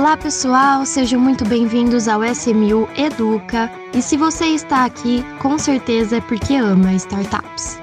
[0.00, 3.70] Olá pessoal, sejam muito bem-vindos ao SMU Educa.
[3.94, 7.78] E se você está aqui, com certeza é porque ama startups.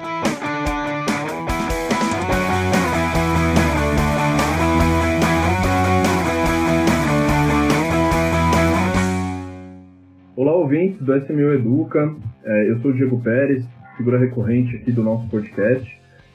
[10.34, 12.16] Olá, ouvintes do SMU Educa.
[12.44, 13.64] É, eu sou o Diego Pérez,
[13.96, 15.88] figura recorrente aqui do nosso podcast.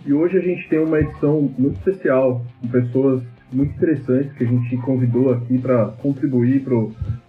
[0.06, 3.22] E hoje a gente tem uma edição muito especial, com pessoas
[3.54, 6.76] muito interessantes que a gente convidou aqui para contribuir para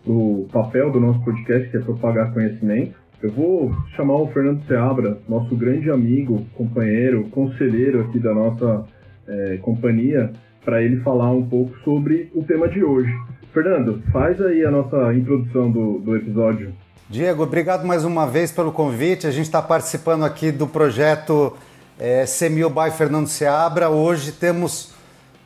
[0.06, 2.94] o papel do nosso podcast, que é propagar conhecimento.
[3.22, 8.84] Eu vou chamar o Fernando Seabra, nosso grande amigo, companheiro, conselheiro aqui da nossa
[9.26, 10.30] é, companhia,
[10.64, 13.12] para ele falar um pouco sobre o tema de hoje.
[13.52, 16.72] Fernando, faz aí a nossa introdução do, do episódio.
[17.08, 19.26] Diego, obrigado mais uma vez pelo convite.
[19.26, 21.56] A gente está participando aqui do projeto
[21.98, 23.88] é, Semil by Fernando Seabra.
[23.90, 24.93] Hoje temos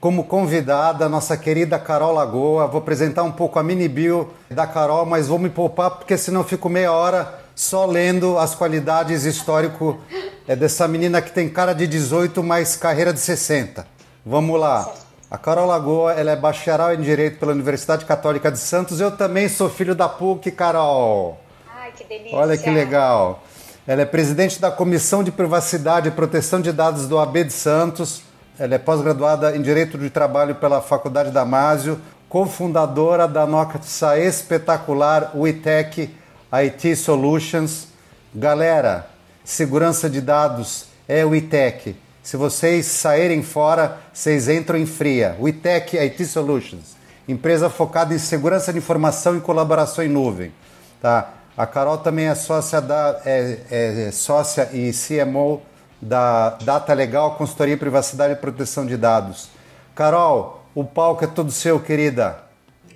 [0.01, 2.67] como convidada a nossa querida Carol Lagoa.
[2.67, 6.45] Vou apresentar um pouco a mini bio da Carol, mas vou me poupar porque senão
[6.45, 9.99] fico meia hora só lendo as qualidades histórico
[10.47, 13.85] é, dessa menina que tem cara de 18, mas carreira de 60.
[14.25, 14.93] Vamos lá.
[15.31, 19.01] A Carol Lagoa, ela é bacharel em Direito pela Universidade Católica de Santos.
[19.01, 21.39] Eu também sou filho da PUC, Carol.
[21.77, 22.39] Ai, que delícia.
[22.39, 23.43] Olha que legal.
[23.87, 28.23] Ela é presidente da Comissão de Privacidade e Proteção de Dados do AB de Santos.
[28.59, 36.13] Ela é pós-graduada em Direito de Trabalho pela Faculdade Damásio, cofundadora da nossa espetacular WeTech
[36.51, 37.87] IT Solutions.
[38.35, 39.07] Galera,
[39.45, 41.95] segurança de dados é WeTech.
[42.21, 45.37] Se vocês saírem fora, vocês entram em fria.
[45.39, 46.97] WeTech IT Solutions,
[47.29, 50.53] empresa focada em segurança de informação e colaboração em nuvem.
[51.01, 51.31] Tá?
[51.57, 55.63] A Carol também é sócia, da, é, é sócia e CMO
[56.01, 59.49] da Data Legal, Consultoria Privacidade e Proteção de Dados.
[59.95, 62.45] Carol, o palco é todo seu, querida.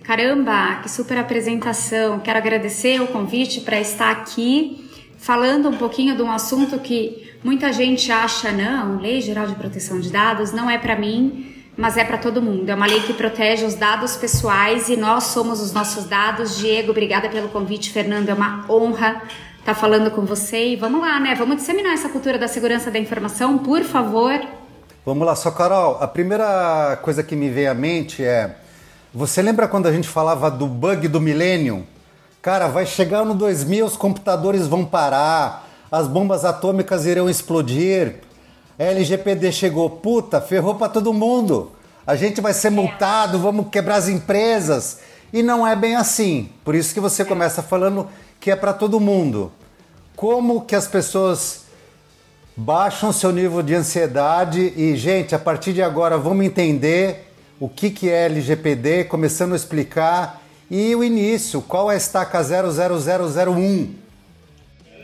[0.05, 2.19] Caramba, que super apresentação.
[2.21, 7.73] Quero agradecer o convite para estar aqui falando um pouquinho de um assunto que muita
[7.73, 12.05] gente acha, não, Lei Geral de Proteção de Dados não é para mim, mas é
[12.05, 12.69] para todo mundo.
[12.69, 16.59] É uma lei que protege os dados pessoais e nós somos os nossos dados.
[16.59, 17.91] Diego, obrigada pelo convite.
[17.91, 19.23] Fernando, é uma honra
[19.65, 20.69] tá falando com você.
[20.69, 21.35] E vamos lá, né?
[21.35, 24.41] Vamos disseminar essa cultura da segurança da informação, por favor.
[25.05, 25.99] Vamos lá, só Carol.
[26.01, 28.57] A primeira coisa que me veio à mente é:
[29.13, 31.87] você lembra quando a gente falava do bug do milênio?
[32.41, 38.17] Cara, vai chegar no 2000, os computadores vão parar, as bombas atômicas irão explodir
[38.79, 41.73] LGPD chegou, puta, ferrou para todo mundo.
[42.07, 44.99] A gente vai ser multado, vamos quebrar as empresas.
[45.33, 46.51] E não é bem assim.
[46.65, 49.51] Por isso que você começa falando que é para todo mundo.
[50.15, 51.63] Como que as pessoas
[52.57, 57.91] baixam seu nível de ansiedade e, gente, a partir de agora vamos entender o que,
[57.91, 64.02] que é LGPD, começando a explicar e o início, qual é a estaca 00001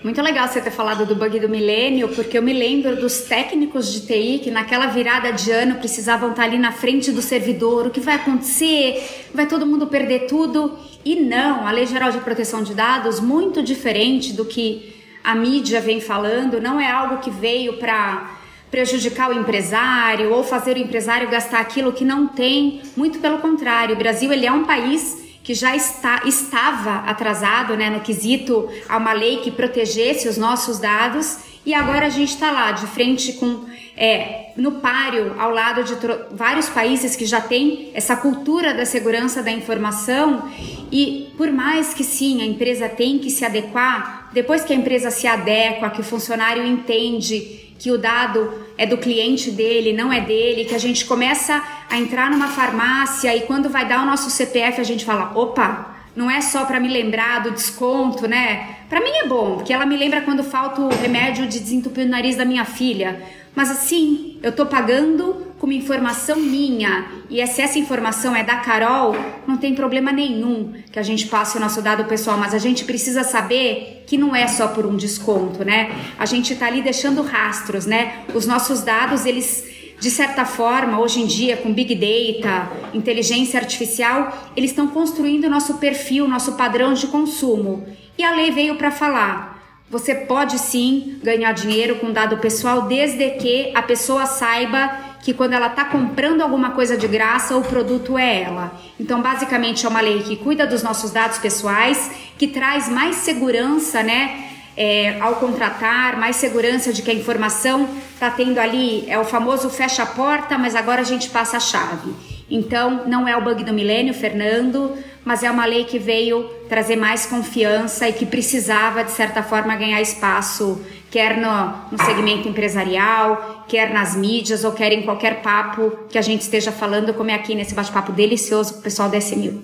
[0.03, 3.93] muito legal você ter falado do bug do milênio, porque eu me lembro dos técnicos
[3.93, 7.87] de TI que naquela virada de ano precisavam estar ali na frente do servidor.
[7.87, 9.29] O que vai acontecer?
[9.35, 10.79] Vai todo mundo perder tudo?
[11.05, 14.95] E não, a Lei Geral de Proteção de Dados, muito diferente do que
[15.25, 18.39] a mídia vem falando, não é algo que veio para
[18.71, 22.83] prejudicar o empresário ou fazer o empresário gastar aquilo que não tem.
[22.97, 27.89] Muito pelo contrário, o Brasil ele é um país que já está, estava atrasado né,
[27.89, 32.51] no quesito a uma lei que protegesse os nossos dados e agora a gente está
[32.51, 33.65] lá de frente com
[33.97, 35.95] é, no páreo ao lado de
[36.33, 40.51] vários países que já têm essa cultura da segurança da informação
[40.93, 45.11] e por mais que sim a empresa tem que se adequar depois que a empresa
[45.11, 50.21] se adequa que o funcionário entende que o dado é do cliente dele, não é
[50.21, 54.31] dele, que a gente começa a entrar numa farmácia e quando vai dar o nosso
[54.31, 58.77] CPF a gente fala: opa, não é só para me lembrar do desconto, né?
[58.89, 62.09] Para mim é bom, porque ela me lembra quando falta o remédio de desentupir o
[62.09, 63.23] nariz da minha filha.
[63.55, 68.57] Mas assim, eu tô pagando com uma informação minha e se essa informação é da
[68.57, 69.17] Carol,
[69.47, 72.85] não tem problema nenhum que a gente passe o nosso dado pessoal, mas a gente
[72.85, 75.91] precisa saber que não é só por um desconto, né?
[76.19, 78.25] A gente tá ali deixando rastros, né?
[78.35, 79.67] Os nossos dados, eles
[80.01, 85.51] de certa forma, hoje em dia, com Big Data, inteligência artificial, eles estão construindo o
[85.51, 87.85] nosso perfil, nosso padrão de consumo.
[88.17, 93.31] E a lei veio para falar: você pode sim ganhar dinheiro com dado pessoal desde
[93.31, 98.17] que a pessoa saiba que quando ela está comprando alguma coisa de graça, o produto
[98.17, 98.73] é ela.
[98.99, 104.03] Então, basicamente, é uma lei que cuida dos nossos dados pessoais, que traz mais segurança,
[104.03, 104.45] né?
[104.77, 109.69] É, ao contratar, mais segurança de que a informação está tendo ali, é o famoso
[109.69, 112.15] fecha a porta, mas agora a gente passa a chave.
[112.49, 114.97] Então, não é o bug do milênio, Fernando,
[115.29, 119.77] mas é uma lei que veio trazer mais confiança e que precisava, de certa forma,
[119.77, 120.81] ganhar espaço,
[121.11, 126.23] quer no, no segmento empresarial, quer nas mídias ou quer em qualquer papo que a
[126.23, 129.63] gente esteja falando, como é aqui nesse bate-papo delicioso com o pessoal da SMU.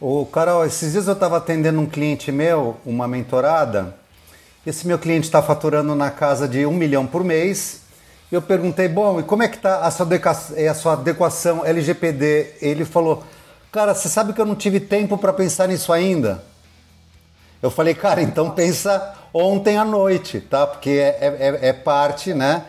[0.00, 3.94] Ô, Carol, esses dias eu estava atendendo um cliente meu, uma mentorada.
[4.66, 7.84] Esse meu cliente está faturando na casa de um milhão por mês
[8.34, 10.08] eu perguntei, bom, e como é que está a sua,
[10.56, 12.54] é a sua adequação LGPD?
[12.60, 13.22] Ele falou,
[13.74, 16.44] cara, você sabe que eu não tive tempo para pensar nisso ainda?
[17.60, 20.64] Eu falei, cara, então pensa ontem à noite, tá?
[20.64, 22.66] Porque é, é, é, é parte, né?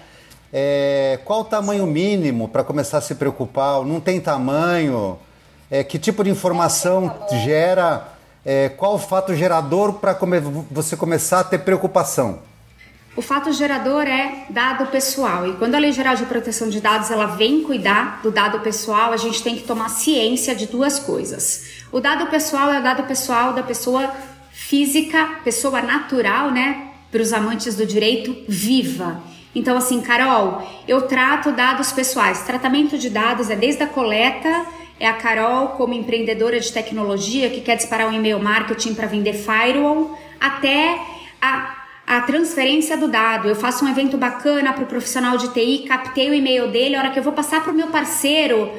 [0.51, 3.83] É, qual o tamanho mínimo para começar a se preocupar?
[3.83, 5.19] Não tem tamanho?
[5.69, 7.13] É, que tipo de informação
[7.43, 8.07] gera?
[8.43, 10.39] É, qual o fato gerador para come,
[10.71, 12.39] você começar a ter preocupação?
[13.15, 17.09] O fato gerador é dado pessoal e quando a Lei Geral de Proteção de Dados
[17.09, 21.85] ela vem cuidar do dado pessoal, a gente tem que tomar ciência de duas coisas.
[21.93, 24.13] O dado pessoal é o dado pessoal da pessoa
[24.51, 26.89] física, pessoa natural, né?
[27.09, 29.23] Para os amantes do direito, viva.
[29.55, 32.41] Então, assim, Carol, eu trato dados pessoais.
[32.41, 34.65] Tratamento de dados é desde a coleta,
[34.99, 39.33] é a Carol como empreendedora de tecnologia que quer disparar um e-mail marketing para vender
[39.33, 40.99] firewall, até
[41.41, 41.74] a
[42.05, 43.47] a transferência do dado.
[43.47, 46.99] Eu faço um evento bacana para o profissional de TI, captei o e-mail dele, a
[46.99, 48.71] hora que eu vou passar para o meu parceiro,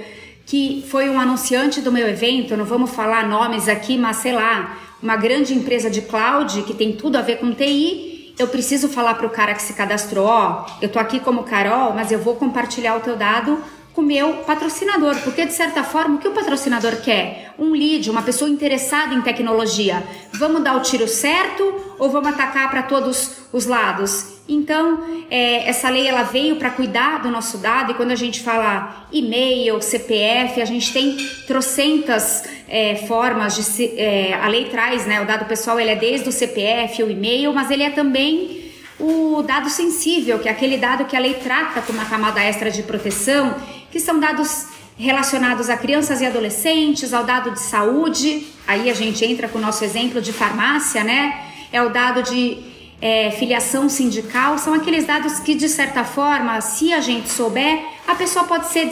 [0.44, 4.78] que foi um anunciante do meu evento, não vamos falar nomes aqui, mas sei lá,
[5.02, 9.14] uma grande empresa de cloud que tem tudo a ver com TI, eu preciso falar
[9.14, 12.36] para o cara que se cadastrou, ó, eu tô aqui como Carol, mas eu vou
[12.36, 13.58] compartilhar o teu dado
[13.96, 17.54] com o meu patrocinador, porque de certa forma o que o patrocinador quer?
[17.58, 20.02] Um lead, uma pessoa interessada em tecnologia.
[20.34, 21.64] Vamos dar o tiro certo
[21.98, 24.36] ou vamos atacar para todos os lados?
[24.46, 28.42] Então, é, essa lei ela veio para cuidar do nosso dado e quando a gente
[28.42, 31.16] fala e-mail, CPF, a gente tem
[31.46, 35.22] trocentas é, formas de se, é, a lei traz, né?
[35.22, 38.66] O dado pessoal ele é desde o CPF, o e-mail, mas ele é também
[38.98, 42.70] o dado sensível, que é aquele dado que a lei trata como uma camada extra
[42.70, 43.54] de proteção,
[43.96, 44.66] que são dados
[44.98, 48.46] relacionados a crianças e adolescentes, ao dado de saúde.
[48.66, 51.46] Aí a gente entra com o nosso exemplo de farmácia, né?
[51.72, 52.58] É o dado de
[53.00, 58.14] é, filiação sindical, são aqueles dados que, de certa forma, se a gente souber, a
[58.14, 58.86] pessoa pode ser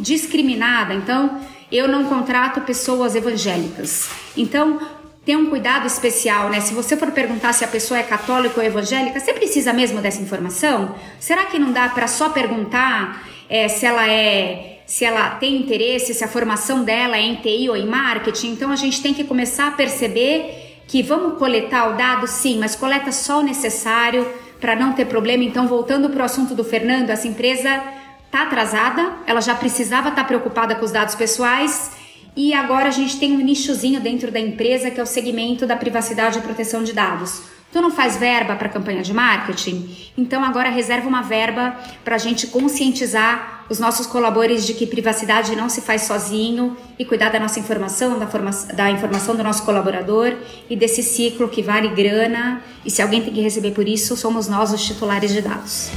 [0.00, 0.94] discriminada.
[0.94, 1.38] Então,
[1.70, 4.08] eu não contrato pessoas evangélicas.
[4.34, 4.80] Então,
[5.26, 6.60] tem um cuidado especial, né?
[6.60, 10.22] Se você for perguntar se a pessoa é católica ou evangélica, você precisa mesmo dessa
[10.22, 10.94] informação?
[11.20, 16.14] Será que não dá para só perguntar é, se ela é se ela tem interesse,
[16.14, 18.52] se a formação dela é em TI ou em marketing?
[18.52, 22.74] Então a gente tem que começar a perceber que vamos coletar o dado, sim, mas
[22.74, 24.26] coleta só o necessário
[24.58, 25.44] para não ter problema.
[25.44, 27.82] Então, voltando para o assunto do Fernando, essa empresa
[28.24, 31.92] está atrasada, ela já precisava estar tá preocupada com os dados pessoais
[32.34, 35.76] e agora a gente tem um nichozinho dentro da empresa que é o segmento da
[35.76, 37.42] privacidade e proteção de dados.
[37.70, 39.94] Tu não faz verba para campanha de marketing?
[40.16, 45.54] Então agora reserva uma verba para a gente conscientizar os nossos colaboradores de que privacidade
[45.54, 49.62] não se faz sozinho e cuidar da nossa informação, da, forma, da informação do nosso
[49.64, 50.34] colaborador
[50.70, 54.48] e desse ciclo que vale grana e se alguém tem que receber por isso, somos
[54.48, 55.90] nós os titulares de dados.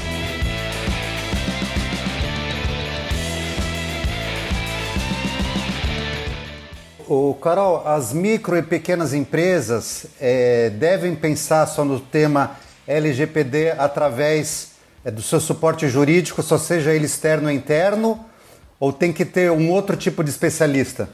[7.13, 14.75] O Carol, as micro e pequenas empresas é, devem pensar só no tema LGPD através
[15.03, 18.17] é, do seu suporte jurídico, só seja ele externo ou interno,
[18.79, 21.09] ou tem que ter um outro tipo de especialista?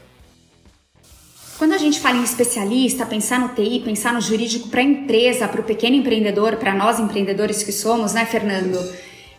[1.58, 5.48] Quando a gente fala em especialista, pensar no TI, pensar no jurídico para a empresa,
[5.48, 8.78] para o pequeno empreendedor, para nós empreendedores que somos, né, Fernando?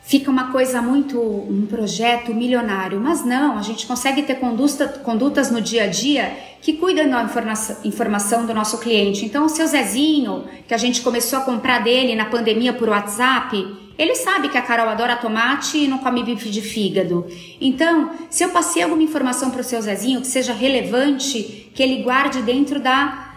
[0.10, 5.52] Fica uma coisa muito um projeto milionário, mas não, a gente consegue ter conduta, condutas
[5.52, 9.24] no dia a dia que cuidam da informação, informação do nosso cliente.
[9.24, 13.64] Então, o seu Zezinho, que a gente começou a comprar dele na pandemia por WhatsApp,
[14.00, 17.28] ele sabe que a Carol adora tomate e não come bife de fígado.
[17.62, 22.02] Então, se eu passei alguma informação para o seu Zezinho que seja relevante, que ele
[22.02, 23.30] guarde dentro da,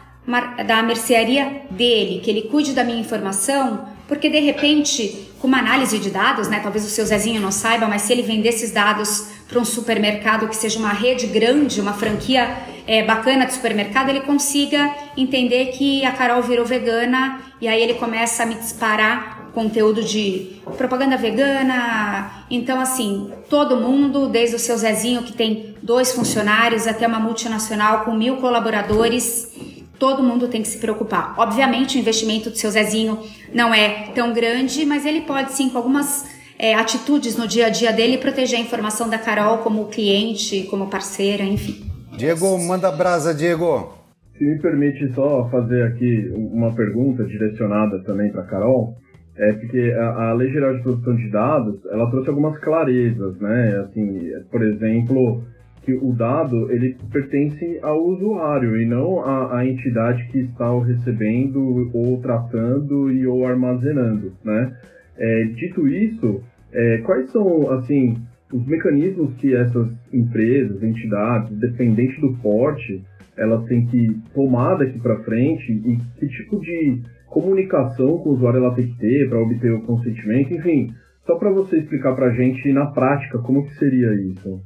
[0.66, 5.98] da mercearia dele, que ele cuide da minha informação, porque de repente, com uma análise
[5.98, 9.28] de dados, né, talvez o seu Zezinho não saiba, mas se ele vender esses dados
[9.48, 14.20] para um supermercado que seja uma rede grande, uma franquia é, bacana de supermercado, ele
[14.20, 20.04] consiga entender que a Carol virou vegana e aí ele começa a me disparar conteúdo
[20.04, 22.44] de propaganda vegana.
[22.50, 28.04] Então, assim, todo mundo, desde o seu Zezinho, que tem dois funcionários, até uma multinacional
[28.04, 31.32] com mil colaboradores, todo mundo tem que se preocupar.
[31.38, 33.20] Obviamente, o investimento do seu Zezinho
[33.54, 36.28] não é tão grande, mas ele pode sim, com algumas
[36.58, 40.90] é, atitudes no dia a dia dele proteger a informação da Carol como cliente, como
[40.90, 41.84] parceira, enfim.
[42.16, 43.94] Diego, manda brasa, Diego.
[44.36, 48.96] Se me permite só fazer aqui uma pergunta direcionada também para Carol,
[49.36, 53.84] é porque a, a, Lei Geral de Proteção de Dados, ela trouxe algumas clarezas, né?
[53.86, 55.44] Assim, por exemplo,
[55.82, 60.80] que o dado ele pertence ao usuário e não à, à entidade que está o
[60.80, 64.72] recebendo ou tratando e ou armazenando, né?
[65.18, 68.16] É, dito isso, é, quais são assim
[68.52, 73.02] os mecanismos que essas empresas, entidades, dependente do porte,
[73.36, 78.58] elas têm que tomar daqui para frente e que tipo de comunicação com o usuário
[78.58, 80.92] ela tem que ter para obter o consentimento, enfim,
[81.26, 84.60] só para você explicar para a gente na prática como que seria isso.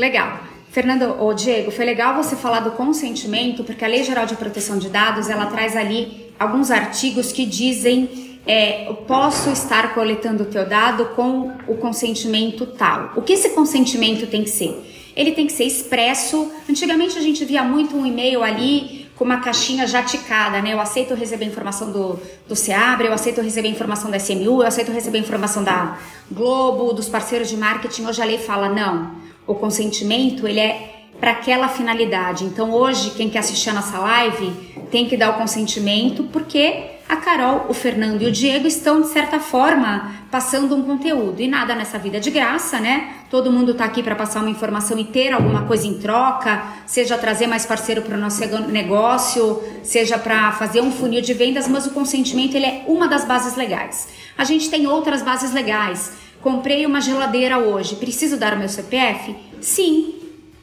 [0.00, 0.40] Legal.
[0.70, 4.78] Fernando, ou Diego, foi legal você falar do consentimento, porque a Lei Geral de Proteção
[4.78, 10.66] de Dados, ela traz ali alguns artigos que dizem é, posso estar coletando o teu
[10.66, 13.12] dado com o consentimento tal.
[13.14, 15.12] O que esse consentimento tem que ser?
[15.14, 16.50] Ele tem que ser expresso.
[16.66, 20.72] Antigamente a gente via muito um e-mail ali com uma caixinha já ticada, né?
[20.72, 24.90] Eu aceito receber informação do, do Seabra, eu aceito receber informação da SMU, eu aceito
[24.92, 25.98] receber informação da
[26.32, 28.06] Globo, dos parceiros de marketing.
[28.06, 32.44] Hoje a lei fala, não, o consentimento ele é para aquela finalidade.
[32.44, 34.52] Então hoje, quem quer assistir a nossa live
[34.90, 39.08] tem que dar o consentimento, porque a Carol, o Fernando e o Diego estão, de
[39.08, 41.42] certa forma, passando um conteúdo.
[41.42, 43.14] E nada nessa vida é de graça, né?
[43.28, 47.18] Todo mundo está aqui para passar uma informação e ter alguma coisa em troca, seja
[47.18, 51.86] trazer mais parceiro para o nosso negócio, seja para fazer um funil de vendas, mas
[51.86, 54.08] o consentimento ele é uma das bases legais.
[54.38, 56.12] A gente tem outras bases legais.
[56.42, 59.36] Comprei uma geladeira hoje, preciso dar o meu CPF?
[59.60, 60.14] Sim,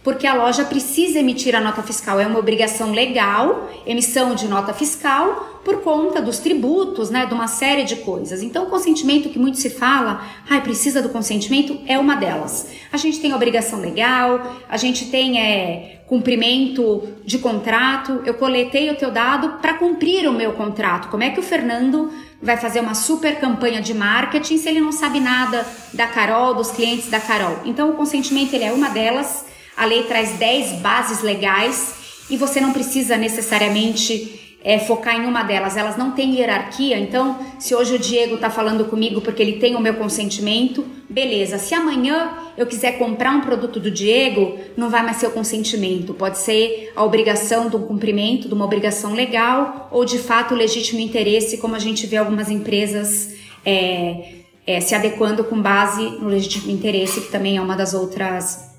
[0.03, 2.19] porque a loja precisa emitir a nota fiscal.
[2.19, 7.47] É uma obrigação legal, emissão de nota fiscal, por conta dos tributos, né, de uma
[7.47, 8.41] série de coisas.
[8.41, 12.69] Então, o consentimento que muito se fala, ai, precisa do consentimento, é uma delas.
[12.91, 18.21] A gente tem obrigação legal, a gente tem é, cumprimento de contrato.
[18.25, 21.09] Eu coletei o teu dado para cumprir o meu contrato.
[21.09, 24.91] Como é que o Fernando vai fazer uma super campanha de marketing se ele não
[24.91, 27.59] sabe nada da Carol, dos clientes da Carol?
[27.65, 29.45] Então, o consentimento ele é uma delas.
[29.75, 31.93] A lei traz 10 bases legais
[32.29, 35.77] e você não precisa necessariamente é, focar em uma delas.
[35.77, 36.97] Elas não têm hierarquia.
[36.97, 41.57] Então, se hoje o Diego está falando comigo porque ele tem o meu consentimento, beleza.
[41.57, 46.13] Se amanhã eu quiser comprar um produto do Diego, não vai mais ser o consentimento.
[46.13, 50.99] Pode ser a obrigação do cumprimento de uma obrigação legal ou de fato o legítimo
[50.99, 53.35] interesse, como a gente vê algumas empresas.
[53.65, 54.37] É,
[54.67, 58.69] é, se adequando com base no legítimo interesse, que também é uma das outras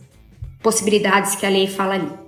[0.63, 2.28] possibilidades que a lei fala ali.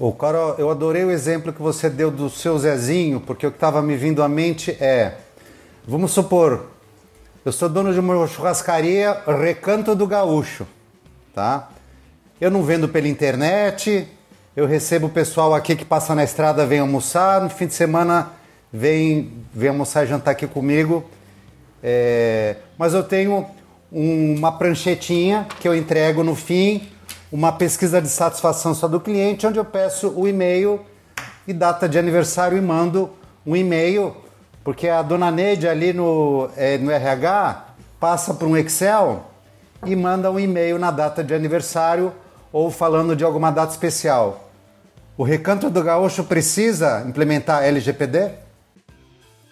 [0.00, 3.56] Ô, Carol, eu adorei o exemplo que você deu do seu Zezinho, porque o que
[3.56, 5.16] estava me vindo à mente é:
[5.84, 6.66] vamos supor,
[7.44, 10.68] eu sou dono de uma churrascaria Recanto do Gaúcho,
[11.34, 11.70] tá?
[12.40, 14.06] Eu não vendo pela internet,
[14.54, 18.30] eu recebo o pessoal aqui que passa na estrada, vem almoçar, no fim de semana
[18.72, 21.10] vem, vem almoçar e jantar aqui comigo.
[21.82, 23.46] É, mas eu tenho
[23.90, 26.88] uma pranchetinha que eu entrego no fim
[27.30, 30.80] uma pesquisa de satisfação só do cliente, onde eu peço o e-mail
[31.46, 33.10] e data de aniversário e mando
[33.46, 34.16] um e-mail,
[34.64, 37.66] porque a dona Neide ali no, é, no RH
[38.00, 39.24] passa para um Excel
[39.84, 42.12] e manda um e-mail na data de aniversário
[42.52, 44.50] ou falando de alguma data especial.
[45.16, 48.30] O Recanto do Gaúcho precisa implementar LGPD?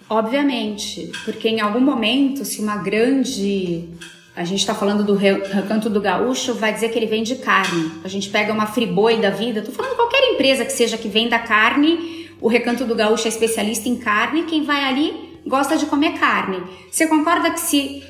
[0.09, 3.89] Obviamente, porque em algum momento, se uma grande
[4.37, 7.91] a gente está falando do recanto do gaúcho, vai dizer que ele vende carne.
[8.05, 11.39] A gente pega uma friboi da vida, tô falando qualquer empresa que seja que venda
[11.39, 16.19] carne, o recanto do gaúcho é especialista em carne, quem vai ali gosta de comer
[16.19, 16.63] carne.
[16.91, 18.03] Você concorda que se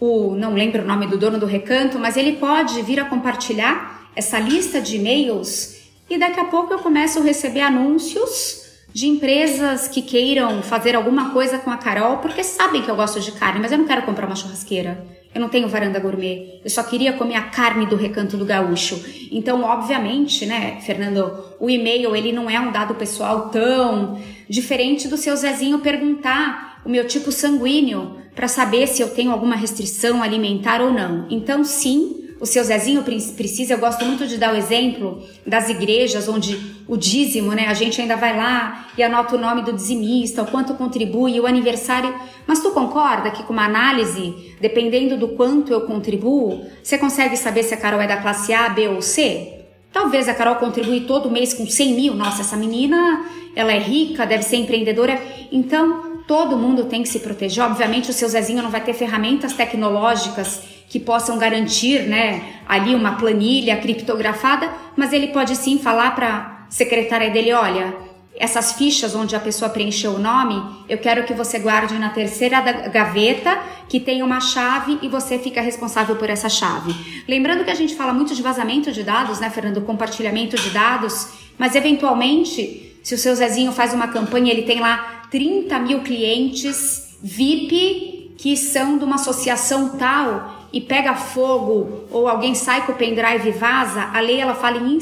[0.00, 4.08] o, não lembro o nome do dono do recanto, mas ele pode vir a compartilhar
[4.16, 8.63] essa lista de e-mails e daqui a pouco eu começo a receber anúncios
[8.94, 13.18] de empresas que queiram fazer alguma coisa com a Carol porque sabem que eu gosto
[13.18, 15.04] de carne, mas eu não quero comprar uma churrasqueira.
[15.34, 16.60] Eu não tenho varanda gourmet.
[16.62, 19.04] Eu só queria comer a carne do recanto do gaúcho.
[19.32, 24.16] Então, obviamente, né, Fernando, o e-mail ele não é um dado pessoal tão
[24.48, 29.56] diferente do seu Zezinho perguntar o meu tipo sanguíneo para saber se eu tenho alguma
[29.56, 31.26] restrição alimentar ou não.
[31.28, 36.28] Então, sim, o seu Zezinho precisa, eu gosto muito de dar o exemplo das igrejas
[36.28, 37.66] onde o dízimo, né?
[37.68, 41.46] A gente ainda vai lá e anota o nome do dizimista, o quanto contribui, o
[41.46, 42.14] aniversário.
[42.46, 47.62] Mas tu concorda que com uma análise, dependendo do quanto eu contribuo, você consegue saber
[47.62, 49.60] se a Carol é da classe A, B ou C?
[49.92, 52.14] Talvez a Carol contribui todo mês com 100 mil.
[52.14, 53.24] Nossa, essa menina
[53.54, 55.20] ela é rica, deve ser empreendedora.
[55.50, 57.64] Então, todo mundo tem que se proteger.
[57.64, 63.16] Obviamente, o seu Zezinho não vai ter ferramentas tecnológicas que possam garantir, né, ali uma
[63.16, 67.94] planilha criptografada, mas ele pode sim falar para secretária dele, olha,
[68.36, 72.60] essas fichas onde a pessoa preencheu o nome, eu quero que você guarde na terceira
[72.60, 73.58] gaveta
[73.88, 76.94] que tem uma chave e você fica responsável por essa chave.
[77.28, 79.80] Lembrando que a gente fala muito de vazamento de dados, né, Fernando?
[79.82, 85.26] Compartilhamento de dados, mas eventualmente, se o seu Zezinho faz uma campanha, ele tem lá
[85.30, 92.54] 30 mil clientes VIP que são de uma associação tal e pega fogo ou alguém
[92.54, 94.96] sai com o pendrive e vaza, a lei ela fala em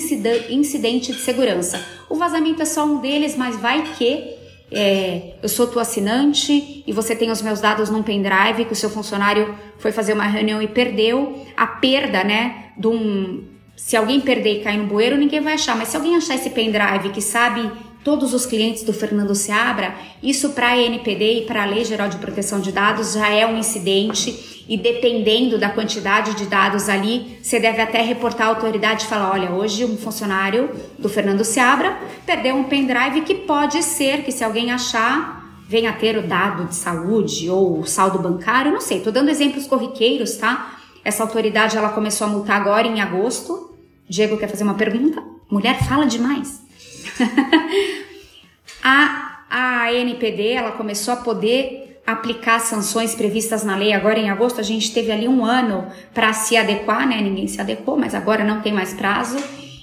[0.56, 1.80] incidente de segurança.
[2.10, 4.34] O vazamento é só um deles, mas vai que
[4.72, 8.76] é, eu sou tua assinante e você tem os meus dados num pendrive que o
[8.76, 11.46] seu funcionário foi fazer uma reunião e perdeu.
[11.56, 13.44] A perda, né, de um.
[13.76, 16.50] Se alguém perder e cair no bueiro, ninguém vai achar, mas se alguém achar esse
[16.50, 17.70] pendrive que sabe
[18.04, 22.08] todos os clientes do Fernando Seabra, isso para a NPD e para a Lei Geral
[22.08, 27.38] de Proteção de Dados já é um incidente e dependendo da quantidade de dados ali,
[27.42, 31.96] você deve até reportar à autoridade e falar, olha, hoje um funcionário do Fernando Seabra
[32.24, 36.74] perdeu um pendrive que pode ser que se alguém achar venha ter o dado de
[36.74, 40.78] saúde ou o saldo bancário, não sei, estou dando exemplos corriqueiros, tá?
[41.04, 43.74] Essa autoridade ela começou a multar agora em agosto.
[44.08, 45.22] Diego quer fazer uma pergunta?
[45.50, 46.62] Mulher fala demais.
[48.82, 54.60] a, a NPD ela começou a poder aplicar sanções previstas na lei agora em agosto.
[54.60, 57.20] A gente teve ali um ano para se adequar, né?
[57.20, 59.36] Ninguém se adequou, mas agora não tem mais prazo.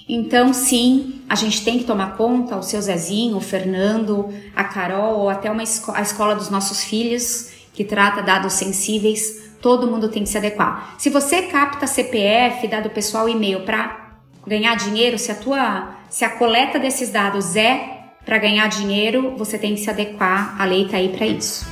[0.08, 5.20] Então, sim, a gente tem que tomar conta, o seu Zezinho, o Fernando, a Carol,
[5.20, 10.08] ou até uma esco a escola dos nossos filhos, que trata dados sensíveis, todo mundo
[10.08, 10.96] tem que se adequar.
[10.98, 16.30] Se você capta CPF, dado pessoal e-mail para ganhar dinheiro, se a tua se a
[16.30, 20.96] coleta desses dados é para ganhar dinheiro, você tem que se adequar, a lei está
[20.96, 21.64] aí para isso.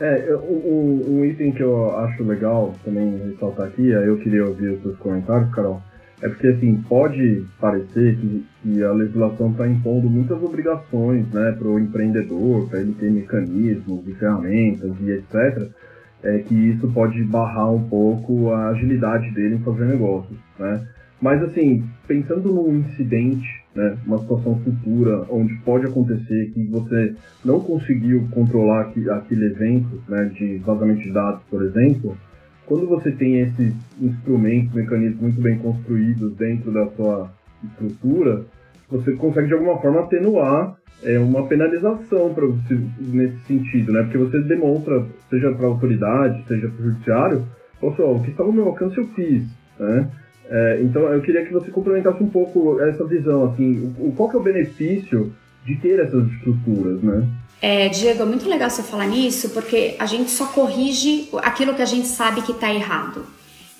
[0.00, 4.82] É, um, um, item que eu acho legal também ressaltar aqui, eu queria ouvir os
[4.82, 5.82] seus comentários, Carol,
[6.22, 11.68] é porque assim, pode parecer que, que a legislação está impondo muitas obrigações né, para
[11.68, 15.68] o empreendedor, para ele ter mecanismos e ferramentas e etc
[16.22, 20.86] é que isso pode barrar um pouco a agilidade dele em fazer negócios, né?
[21.20, 27.60] Mas assim, pensando num incidente, né, uma situação futura onde pode acontecer que você não
[27.60, 32.16] conseguiu controlar aquele evento, né, de vazamento de dados, por exemplo,
[32.66, 37.32] quando você tem esses instrumentos, mecanismos muito bem construídos dentro da sua
[37.64, 38.44] estrutura,
[38.90, 44.02] você consegue de alguma forma atenuar é uma penalização para você nesse sentido, né?
[44.02, 47.46] Porque você demonstra, seja para a autoridade, seja para o judiciário,
[47.80, 49.44] pessoal, o que estava no meu alcance eu fiz,
[49.78, 50.10] né?
[50.50, 54.36] É, então eu queria que você complementasse um pouco essa visão, assim, o, qual que
[54.36, 55.32] é o benefício
[55.64, 57.28] de ter essas estruturas, né?
[57.60, 61.82] É, Diego, é muito legal você falar nisso, porque a gente só corrige aquilo que
[61.82, 63.24] a gente sabe que está errado.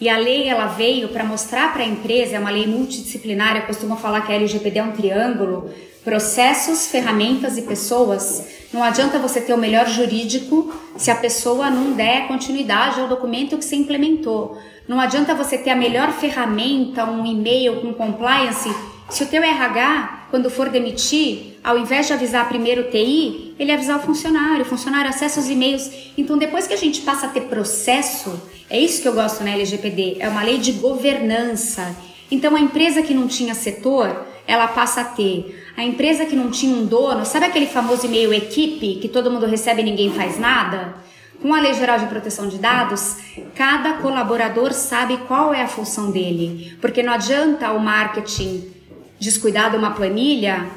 [0.00, 3.62] E a lei ela veio para mostrar para a empresa, é uma lei multidisciplinar, eu
[3.62, 5.70] costumo falar que a LGPD é um triângulo,
[6.04, 11.92] processos, ferramentas e pessoas, não adianta você ter o melhor jurídico se a pessoa não
[11.92, 14.58] der continuidade ao documento que você implementou.
[14.86, 18.68] Não adianta você ter a melhor ferramenta, um e-mail com compliance,
[19.08, 23.72] se o teu RH, quando for demitir, ao invés de avisar primeiro o TI, ele
[23.72, 25.90] avisar o funcionário, o funcionário acessa os e-mails.
[26.16, 29.52] Então, depois que a gente passa a ter processo, é isso que eu gosto na
[29.52, 31.96] LGPD, é uma lei de governança.
[32.30, 36.50] Então, a empresa que não tinha setor, ela passa a ter a empresa que não
[36.50, 40.38] tinha um dono, sabe aquele famoso e-mail equipe que todo mundo recebe e ninguém faz
[40.38, 40.96] nada?
[41.40, 43.16] Com a Lei Geral de Proteção de Dados,
[43.54, 48.77] cada colaborador sabe qual é a função dele, porque não adianta o marketing
[49.18, 50.68] descuidar de uma planilha,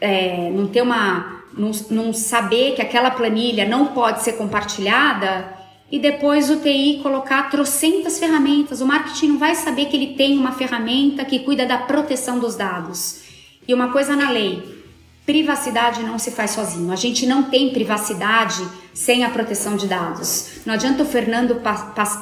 [0.00, 5.98] é, não ter uma, não, não saber que aquela planilha não pode ser compartilhada e
[5.98, 8.80] depois o TI colocar trocentas ferramentas.
[8.80, 12.56] O marketing não vai saber que ele tem uma ferramenta que cuida da proteção dos
[12.56, 13.20] dados.
[13.68, 14.82] E uma coisa na lei:
[15.26, 16.90] privacidade não se faz sozinho.
[16.90, 20.62] A gente não tem privacidade sem a proteção de dados.
[20.64, 21.60] Não adianta o Fernando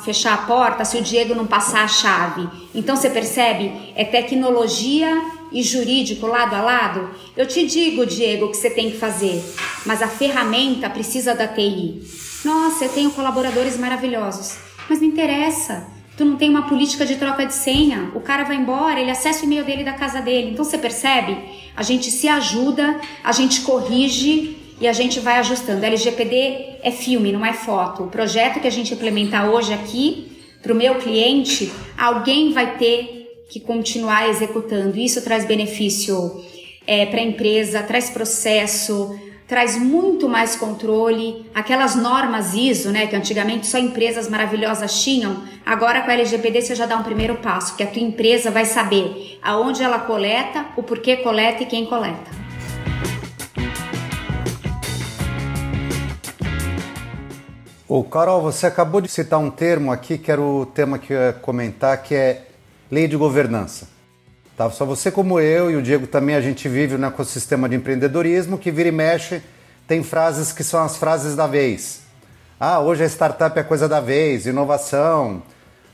[0.05, 2.49] fechar a porta se o Diego não passar a chave.
[2.75, 3.93] Então você percebe?
[3.95, 7.11] É tecnologia e jurídico lado a lado.
[7.37, 9.43] Eu te digo, Diego, o que você tem que fazer,
[9.85, 12.03] mas a ferramenta precisa da TI.
[12.45, 14.57] Nossa, eu tenho colaboradores maravilhosos,
[14.89, 18.11] mas não interessa tu não tem uma política de troca de senha.
[18.15, 20.51] O cara vai embora, ele acessa o e-mail dele da casa dele.
[20.51, 21.35] Então você percebe?
[21.75, 25.83] A gente se ajuda, a gente corrige e a gente vai ajustando.
[25.83, 28.03] LGPD é filme, não é foto.
[28.03, 33.30] O projeto que a gente implementar hoje aqui para o meu cliente, alguém vai ter
[33.51, 34.97] que continuar executando.
[34.97, 36.41] Isso traz benefício
[36.87, 41.45] é, para a empresa, traz processo, traz muito mais controle.
[41.53, 46.75] Aquelas normas ISO, né, que antigamente só empresas maravilhosas tinham, agora com a LGPD você
[46.77, 50.83] já dá um primeiro passo, que a tua empresa vai saber aonde ela coleta, o
[50.85, 52.31] porquê coleta e quem coleta.
[57.89, 61.21] O Carol, você acabou de citar um termo aqui, que era o tema que eu
[61.21, 62.50] ia comentar, que é
[62.91, 63.89] lei de governança.
[64.57, 64.69] Tá?
[64.71, 68.59] Só você como eu e o Diego também, a gente vive no ecossistema de empreendedorismo
[68.59, 69.41] que vira e mexe,
[69.87, 72.01] tem frases que são as frases da vez.
[72.59, 75.43] Ah, hoje a startup é coisa da vez, inovação.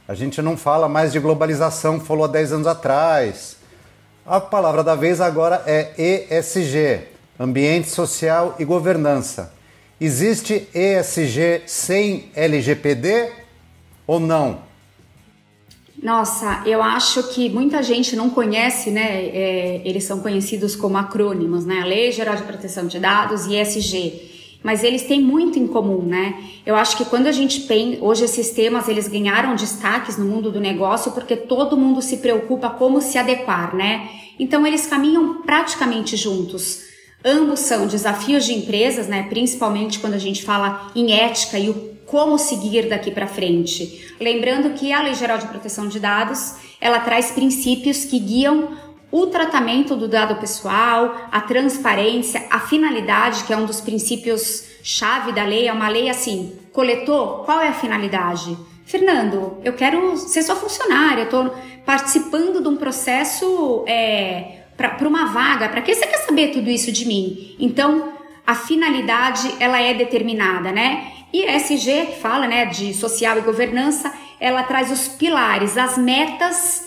[0.08, 3.56] A gente não fala mais de globalização, falou há 10 anos atrás.
[4.26, 7.06] A palavra da vez agora é ESG,
[7.38, 9.52] Ambiente Social e Governança.
[10.00, 13.30] Existe ESG sem LGPD
[14.06, 14.65] ou não?
[16.02, 19.26] Nossa, eu acho que muita gente não conhece, né?
[19.26, 21.80] É, eles são conhecidos como acrônimos, né?
[21.80, 24.60] A Lei Geral de Proteção de Dados e ESG.
[24.62, 26.42] Mas eles têm muito em comum, né?
[26.66, 30.50] Eu acho que quando a gente pensa, hoje esses temas eles ganharam destaques no mundo
[30.50, 34.08] do negócio porque todo mundo se preocupa como se adequar, né?
[34.38, 36.84] Então eles caminham praticamente juntos.
[37.24, 39.24] Ambos são desafios de empresas, né?
[39.28, 44.14] Principalmente quando a gente fala em ética e o como seguir daqui para frente.
[44.20, 48.76] Lembrando que a Lei Geral de Proteção de Dados, ela traz princípios que guiam
[49.10, 55.32] o tratamento do dado pessoal, a transparência, a finalidade, que é um dos princípios chave
[55.32, 58.56] da lei, é uma lei assim, coletou, qual é a finalidade?
[58.84, 61.52] Fernando, eu quero ser sua funcionária, estou
[61.84, 66.92] participando de um processo é, para uma vaga, para que você quer saber tudo isso
[66.92, 67.56] de mim?
[67.58, 68.12] Então,
[68.46, 71.12] a finalidade, ela é determinada, né?
[71.32, 76.86] E SG, que fala, né, de social e governança, ela traz os pilares, as metas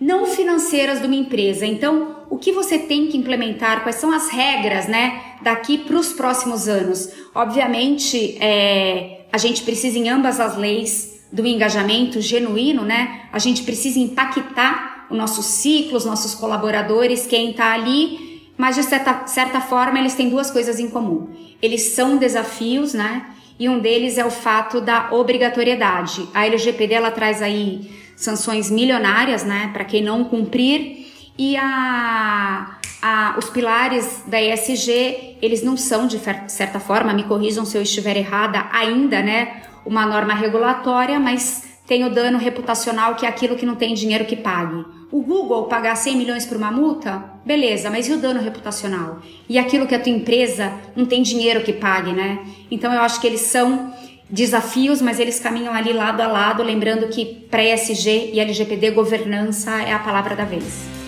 [0.00, 1.66] não financeiras de uma empresa.
[1.66, 6.12] Então, o que você tem que implementar, quais são as regras, né, daqui para os
[6.12, 7.10] próximos anos?
[7.34, 13.22] Obviamente, é, a gente precisa em ambas as leis do engajamento genuíno, né?
[13.32, 18.82] A gente precisa impactar o nosso ciclo, os nossos colaboradores, quem está ali, mas de
[18.82, 21.28] certa, certa forma eles têm duas coisas em comum.
[21.62, 23.26] Eles são desafios, né?
[23.60, 26.26] E um deles é o fato da obrigatoriedade.
[26.32, 33.36] A LGPD ela traz aí sanções milionárias, né, para quem não cumprir, e a, a,
[33.38, 36.18] os pilares da ESG, eles não são, de
[36.48, 42.04] certa forma, me corrijam se eu estiver errada, ainda, né, uma norma regulatória, mas tem
[42.04, 44.84] o dano reputacional, que é aquilo que não tem dinheiro que pague.
[45.10, 47.24] O Google pagar 100 milhões por uma multa?
[47.44, 49.18] Beleza, mas e o dano reputacional?
[49.48, 52.46] E aquilo que a tua empresa não tem dinheiro que pague, né?
[52.70, 53.92] Então eu acho que eles são
[54.30, 59.82] desafios, mas eles caminham ali lado a lado, lembrando que para ESG e LGPD governança
[59.82, 60.99] é a palavra da vez.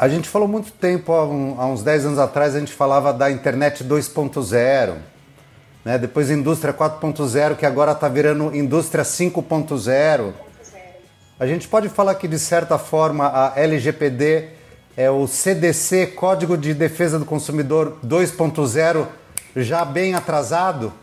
[0.00, 1.26] A gente falou muito tempo, há,
[1.66, 4.94] uns 10 anos atrás, a gente falava da internet 2.0,
[5.84, 5.98] né?
[5.98, 10.32] depois indústria 4.0, que agora está virando indústria 5.0.
[11.38, 14.48] A gente pode falar que, de certa forma, a LGPD
[14.96, 19.06] é o CDC, Código de Defesa do Consumidor 2.0,
[19.54, 20.94] já bem atrasado?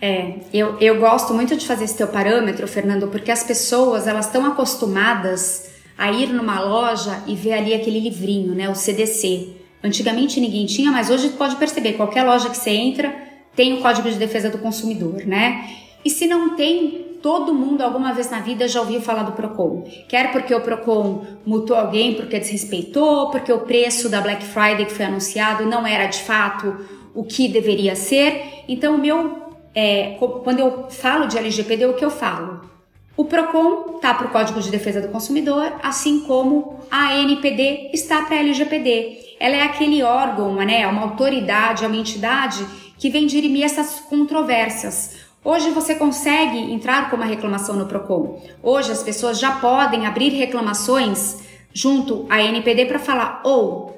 [0.00, 4.26] É, eu, eu gosto muito de fazer esse teu parâmetro, Fernando, porque as pessoas elas
[4.26, 9.48] estão acostumadas a ir numa loja e ver ali aquele livrinho, né, o CDC.
[9.82, 13.14] Antigamente ninguém tinha, mas hoje pode perceber, qualquer loja que você entra
[13.54, 15.68] tem o Código de Defesa do Consumidor, né?
[16.04, 19.88] E se não tem, todo mundo alguma vez na vida já ouviu falar do Procon.
[20.08, 24.92] Quer porque o Procon multou alguém porque desrespeitou, porque o preço da Black Friday que
[24.92, 26.76] foi anunciado não era de fato
[27.14, 28.64] o que deveria ser.
[28.68, 32.73] Então, o meu, é, quando eu falo de LGPD, o que eu falo?
[33.16, 38.22] O PROCON está para o Código de Defesa do Consumidor, assim como a ANPD está
[38.22, 39.36] para a LGPD.
[39.38, 42.66] Ela é aquele órgão, né, uma autoridade, uma entidade
[42.98, 45.16] que vem dirimir essas controvérsias.
[45.44, 48.42] Hoje você consegue entrar com uma reclamação no PROCON.
[48.60, 51.38] Hoje as pessoas já podem abrir reclamações
[51.72, 53.94] junto à ANPD para falar: ou oh,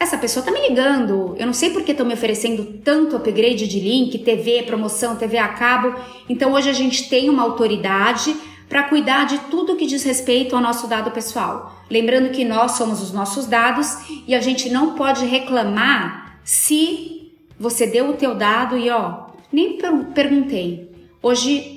[0.00, 3.68] essa pessoa está me ligando, eu não sei por que estão me oferecendo tanto upgrade
[3.68, 5.94] de link, TV, promoção, TV a cabo.
[6.30, 8.34] Então hoje a gente tem uma autoridade
[8.68, 11.82] para cuidar de tudo que diz respeito ao nosso dado pessoal.
[11.90, 13.96] Lembrando que nós somos os nossos dados
[14.26, 19.76] e a gente não pode reclamar se você deu o teu dado e ó, nem
[19.78, 20.90] per perguntei.
[21.22, 21.74] Hoje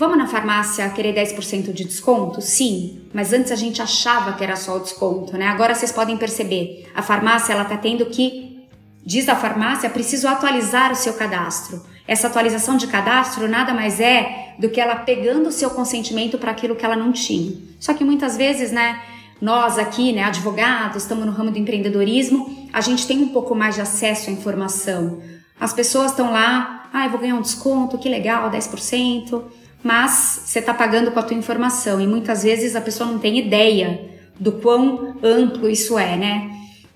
[0.00, 2.40] Vamos na farmácia querer 10% de desconto?
[2.40, 5.46] Sim, mas antes a gente achava que era só o desconto, né?
[5.46, 8.66] Agora vocês podem perceber, a farmácia ela tá tendo que
[9.04, 11.82] diz a farmácia, preciso atualizar o seu cadastro.
[12.10, 16.50] Essa atualização de cadastro nada mais é do que ela pegando o seu consentimento para
[16.50, 17.52] aquilo que ela não tinha.
[17.78, 19.00] Só que muitas vezes, né,
[19.40, 23.76] nós aqui, né, advogados, estamos no ramo do empreendedorismo, a gente tem um pouco mais
[23.76, 25.22] de acesso à informação.
[25.60, 29.44] As pessoas estão lá, ah, eu vou ganhar um desconto, que legal, 10%,
[29.80, 33.38] mas você está pagando com a tua informação e muitas vezes a pessoa não tem
[33.38, 36.50] ideia do quão amplo isso é, né?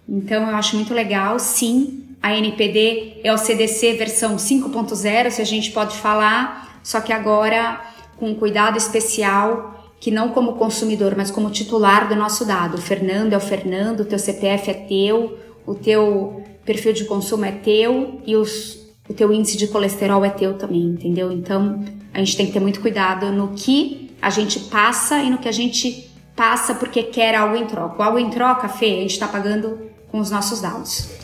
[0.09, 5.45] Então eu acho muito legal, sim, a NPD é o CDC versão 5.0, se a
[5.45, 7.79] gente pode falar, só que agora
[8.17, 12.79] com um cuidado especial que não como consumidor, mas como titular do nosso dado.
[12.79, 17.45] O Fernando é o Fernando, o teu CPF é teu, o teu perfil de consumo
[17.45, 21.31] é teu e os, o teu índice de colesterol é teu também, entendeu?
[21.31, 21.85] Então
[22.15, 25.49] a gente tem que ter muito cuidado no que a gente passa e no que
[25.49, 28.01] a gente passa porque quer algo em troca.
[28.01, 29.79] O algo em troca, Fê, a gente está pagando
[30.11, 31.23] com os nossos dados.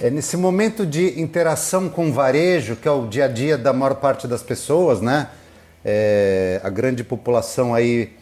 [0.00, 3.72] É nesse momento de interação com o varejo, que é o dia a dia da
[3.72, 5.26] maior parte das pessoas, né?
[5.84, 8.12] É, a grande população aí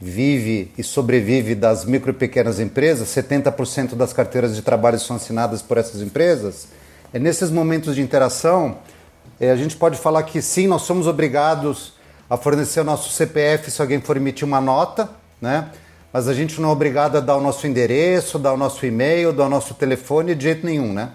[0.00, 5.60] vive e sobrevive das micro e pequenas empresas, 70% das carteiras de trabalho são assinadas
[5.60, 6.68] por essas empresas.
[7.12, 8.78] É nesses momentos de interação,
[9.38, 11.92] é, a gente pode falar que sim, nós somos obrigados
[12.30, 15.68] a fornecer o nosso CPF se alguém for emitir uma nota, né?
[16.10, 19.34] Mas a gente não é obrigado a dar o nosso endereço, dar o nosso e-mail,
[19.34, 21.10] dar o nosso telefone de jeito nenhum, né?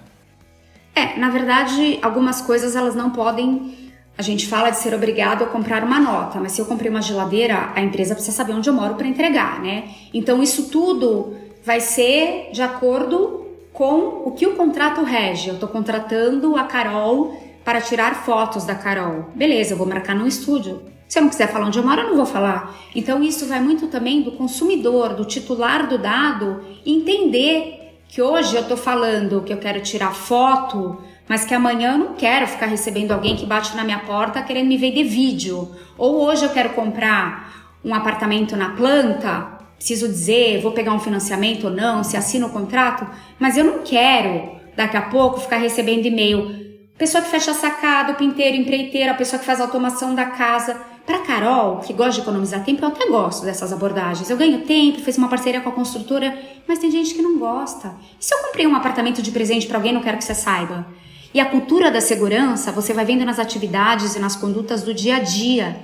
[0.95, 3.91] É, na verdade, algumas coisas elas não podem.
[4.17, 7.01] A gente fala de ser obrigado a comprar uma nota, mas se eu comprei uma
[7.01, 9.89] geladeira, a empresa precisa saber onde eu moro para entregar, né?
[10.13, 15.49] Então isso tudo vai ser de acordo com o que o contrato rege.
[15.49, 19.30] Eu estou contratando a Carol para tirar fotos da Carol.
[19.34, 20.82] Beleza, eu vou marcar num estúdio.
[21.08, 22.75] Se eu não quiser falar onde eu moro, eu não vou falar.
[22.95, 27.81] Então isso vai muito também do consumidor, do titular do dado, entender
[28.12, 32.13] que hoje eu tô falando que eu quero tirar foto, mas que amanhã eu não
[32.13, 35.74] quero ficar recebendo alguém que bate na minha porta querendo me vender vídeo.
[35.97, 41.67] Ou hoje eu quero comprar um apartamento na planta, preciso dizer, vou pegar um financiamento
[41.67, 43.08] ou não, se assino o contrato,
[43.39, 46.54] mas eu não quero daqui a pouco ficar recebendo e-mail.
[46.97, 50.76] Pessoa que fecha sacado, pinteiro, empreiteiro, a pessoa que faz automação da casa.
[51.05, 54.29] Para Carol, que gosta de economizar tempo, eu até gosto dessas abordagens.
[54.29, 56.37] Eu ganho tempo, fiz uma parceria com a construtora,
[56.67, 57.95] mas tem gente que não gosta.
[58.19, 60.85] E se eu comprei um apartamento de presente para alguém, não quero que você saiba?
[61.33, 65.15] E a cultura da segurança, você vai vendo nas atividades e nas condutas do dia
[65.15, 65.77] a dia.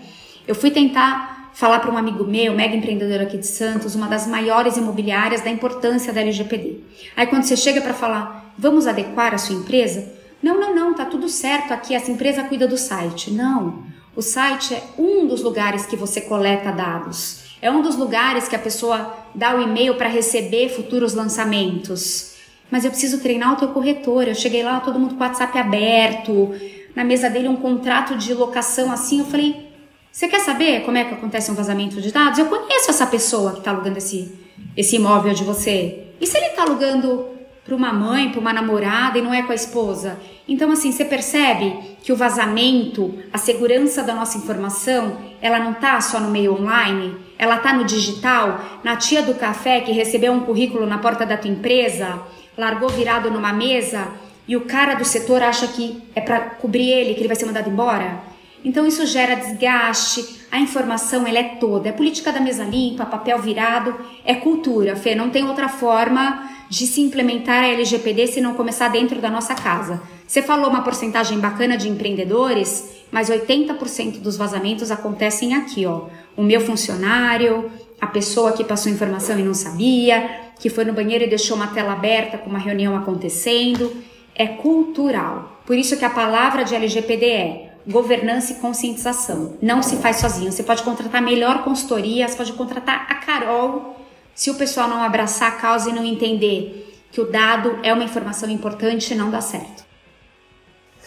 [0.47, 4.27] Eu fui tentar falar para um amigo meu, mega empreendedor aqui de Santos, uma das
[4.27, 6.82] maiores imobiliárias, da importância da LGPD.
[7.15, 10.13] Aí quando você chega para falar, vamos adequar a sua empresa?
[10.43, 13.32] Não, não, não, tá tudo certo aqui, essa empresa cuida do site.
[13.32, 13.84] Não.
[14.17, 17.43] O site é um dos lugares que você coleta dados.
[17.62, 22.34] É um dos lugares que a pessoa dá o e-mail para receber futuros lançamentos.
[22.71, 24.27] Mas eu preciso treinar o teu corretor.
[24.27, 26.51] Eu cheguei lá, todo mundo com o WhatsApp aberto,
[26.95, 29.19] na mesa dele um contrato de locação assim.
[29.19, 29.71] Eu falei:
[30.12, 32.39] Você quer saber como é que acontece um vazamento de dados?
[32.39, 34.34] Eu conheço essa pessoa que está alugando esse,
[34.75, 36.08] esse imóvel de você.
[36.19, 37.37] E se ele está alugando
[37.67, 40.17] para uma mãe, para uma namorada e não é com a esposa.
[40.47, 45.99] Então, assim, você percebe que o vazamento, a segurança da nossa informação, ela não tá
[45.99, 50.39] só no meio online, ela tá no digital, na tia do café que recebeu um
[50.39, 52.21] currículo na porta da tua empresa,
[52.58, 54.08] largou virado numa mesa
[54.47, 57.45] e o cara do setor acha que é para cobrir ele, que ele vai ser
[57.45, 58.21] mandado embora.
[58.63, 63.39] Então isso gera desgaste, a informação ela é toda, é política da mesa limpa, papel
[63.39, 68.53] virado, é cultura, Fê, não tem outra forma de se implementar a LGPD se não
[68.53, 70.01] começar dentro da nossa casa.
[70.27, 76.08] Você falou uma porcentagem bacana de empreendedores, mas 80% dos vazamentos acontecem aqui, ó.
[76.36, 81.23] O meu funcionário, a pessoa que passou informação e não sabia, que foi no banheiro
[81.23, 83.91] e deixou uma tela aberta com uma reunião acontecendo.
[84.36, 85.62] É cultural.
[85.65, 89.53] Por isso que a palavra de LGPD é governança e conscientização.
[89.62, 90.51] Não se faz sozinho.
[90.51, 93.95] Você pode contratar melhor consultoria, você pode contratar a Carol
[94.38, 98.04] se o pessoal não abraçar a causa e não entender que o dado é uma
[98.04, 99.84] informação importante, não dá certo.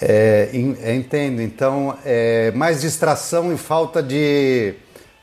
[0.02, 0.50] É,
[0.82, 1.40] é, entendo.
[1.40, 4.74] Então, é mais distração e falta de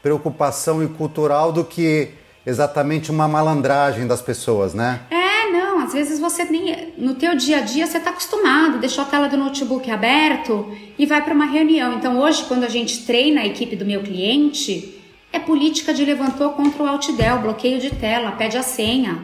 [0.02, 2.12] preocupação e cultural do que
[2.46, 5.02] exatamente uma malandragem das pessoas, né?
[5.12, 5.80] É, não.
[5.80, 9.28] Às vezes você nem no teu dia a dia você está acostumado, deixou a tela
[9.28, 11.94] do notebook aberto e vai para uma reunião.
[11.96, 14.97] Então, hoje, quando a gente treina a equipe do meu cliente,
[15.32, 19.24] é política de levantou contra o Altidel, bloqueio de tela, pede a senha.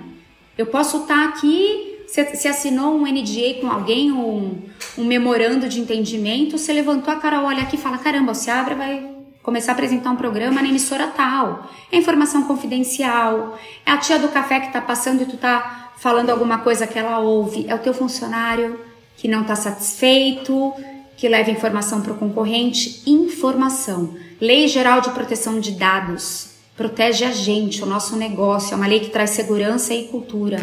[0.58, 4.62] Eu posso estar aqui, se, assinou um NDA com alguém, um,
[4.98, 8.76] um memorando de entendimento, você levantou a cara, olha aqui e fala, caramba, se abre,
[8.76, 9.14] vai,
[9.44, 11.70] começar a apresentar um programa na emissora tal.
[11.92, 13.60] É informação confidencial.
[13.86, 16.98] É a tia do café que está passando e tu tá falando alguma coisa que
[16.98, 17.66] ela ouve.
[17.68, 18.80] É o teu funcionário
[19.18, 20.74] que não está satisfeito,
[21.18, 23.04] que leva informação para o concorrente.
[23.06, 24.16] Informação.
[24.44, 28.74] Lei Geral de Proteção de Dados protege a gente, o nosso negócio.
[28.74, 30.58] É uma lei que traz segurança e cultura.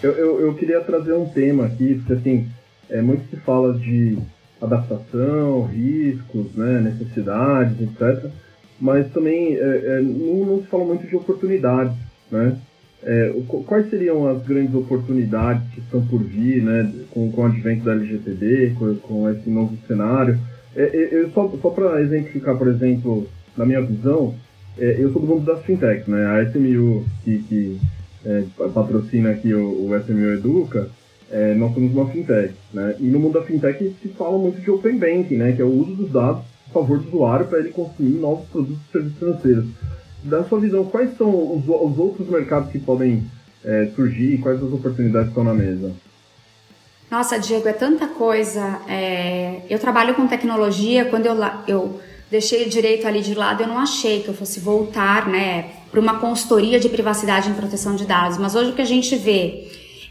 [0.00, 2.48] Eu, eu, eu, queria trazer um tema aqui, porque assim,
[2.88, 4.16] é, muito se fala de
[4.62, 8.30] adaptação, riscos, né, necessidades, etc.
[8.80, 11.96] Mas também é, é, não, não, se fala muito de oportunidades,
[12.30, 12.56] né?
[13.08, 13.32] É,
[13.66, 17.92] quais seriam as grandes oportunidades que estão por vir, né, com, com o advento da
[17.92, 20.36] LGPD, com, com esse novo cenário?
[20.74, 24.34] É, é, eu, só só para exemplificar, por exemplo, na minha visão,
[24.76, 26.26] eu sou do mundo das fintechs, né?
[26.26, 27.80] A SMU, que, que
[28.26, 30.90] é, patrocina aqui o, o SMU Educa,
[31.30, 32.96] é, nós somos uma fintech, né?
[32.98, 35.52] E no mundo da fintech se fala muito de open banking, né?
[35.52, 38.82] Que é o uso dos dados a favor do usuário para ele consumir novos produtos
[38.88, 39.64] e serviços financeiros.
[40.26, 43.24] Da sua visão, quais são os, os outros mercados que podem
[43.64, 45.92] é, surgir e quais as oportunidades estão na mesa?
[47.10, 48.80] Nossa, Diego, é tanta coisa.
[48.88, 49.60] É...
[49.70, 51.04] Eu trabalho com tecnologia.
[51.04, 51.36] Quando eu,
[51.68, 55.70] eu deixei o direito ali de lado, eu não achei que eu fosse voltar, né,
[55.90, 58.38] para uma consultoria de privacidade e proteção de dados.
[58.38, 59.68] Mas hoje o que a gente vê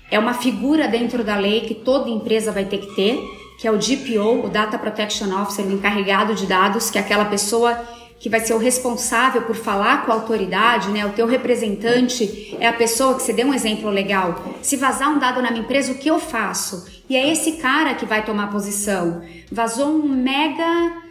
[0.10, 3.20] é uma figura dentro da lei que toda empresa vai ter que ter,
[3.60, 7.26] que é o DPO, o Data Protection Officer, o encarregado de dados, que é aquela
[7.26, 7.78] pessoa
[8.26, 11.06] que vai ser o responsável por falar com a autoridade, né?
[11.06, 14.56] O teu representante é a pessoa que você deu um exemplo legal.
[14.64, 16.88] Se vazar um dado na minha empresa, o que eu faço?
[17.08, 19.22] E é esse cara que vai tomar posição.
[19.52, 21.04] Vazou um mega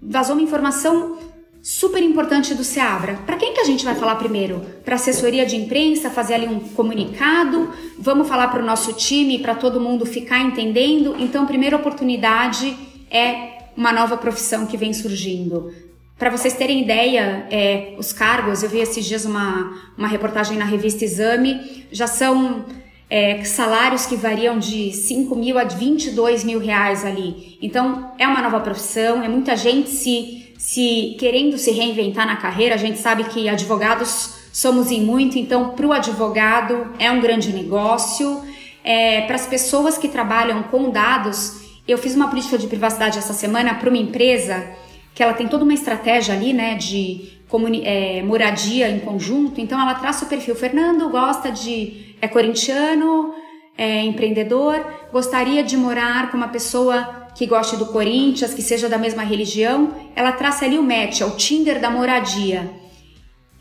[0.00, 1.18] vazou uma informação
[1.62, 3.18] super importante do Seabra.
[3.26, 4.64] Para quem que a gente vai falar primeiro?
[4.82, 7.68] Para assessoria de imprensa, fazer ali um comunicado?
[7.98, 11.16] Vamos falar para o nosso time, para todo mundo ficar entendendo?
[11.18, 12.74] Então, primeira oportunidade
[13.10, 15.91] é uma nova profissão que vem surgindo.
[16.22, 20.64] Para vocês terem ideia, é, os cargos, eu vi esses dias uma, uma reportagem na
[20.64, 22.64] revista Exame, já são
[23.10, 27.58] é, salários que variam de 5 mil a 22 mil reais ali.
[27.60, 32.76] Então, é uma nova profissão, é muita gente se, se querendo se reinventar na carreira.
[32.76, 37.52] A gente sabe que advogados somos em muito, então, para o advogado é um grande
[37.52, 38.42] negócio.
[38.84, 43.32] É, para as pessoas que trabalham com dados, eu fiz uma política de privacidade essa
[43.32, 44.80] semana para uma empresa
[45.14, 47.38] que ela tem toda uma estratégia ali, né, de
[47.84, 49.60] é, moradia em conjunto.
[49.60, 50.54] Então, ela traça o perfil.
[50.54, 53.34] Fernando gosta de é corintiano,
[53.76, 58.98] é empreendedor, gostaria de morar com uma pessoa que goste do Corinthians, que seja da
[58.98, 62.70] mesma religião, ela traça ali o match, é o Tinder da moradia.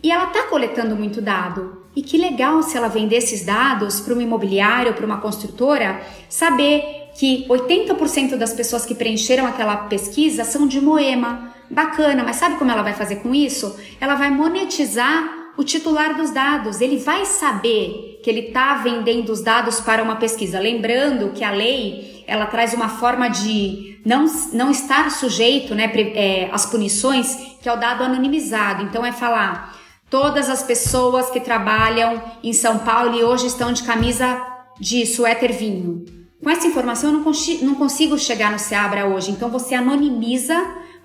[0.04, 1.82] E ela está coletando muito dado.
[1.96, 7.01] E que legal se ela vender esses dados para um imobiliário, para uma construtora, saber
[7.22, 11.54] que 80% das pessoas que preencheram aquela pesquisa são de Moema.
[11.70, 13.80] Bacana, mas sabe como ela vai fazer com isso?
[14.00, 16.82] Ela vai monetizar o titular dos dados.
[16.82, 20.60] Ele vai saber que ele está vendendo os dados para uma pesquisa.
[20.60, 26.50] Lembrando que a lei ela traz uma forma de não, não estar sujeito né, é,
[26.52, 28.82] às punições, que é o dado anonimizado.
[28.82, 29.80] Então é falar
[30.10, 34.42] todas as pessoas que trabalham em São Paulo e hoje estão de camisa
[34.80, 36.21] de suéter vinho.
[36.44, 40.56] Com essa informação eu não, consigo, não consigo chegar no Seabra hoje, então você anonimiza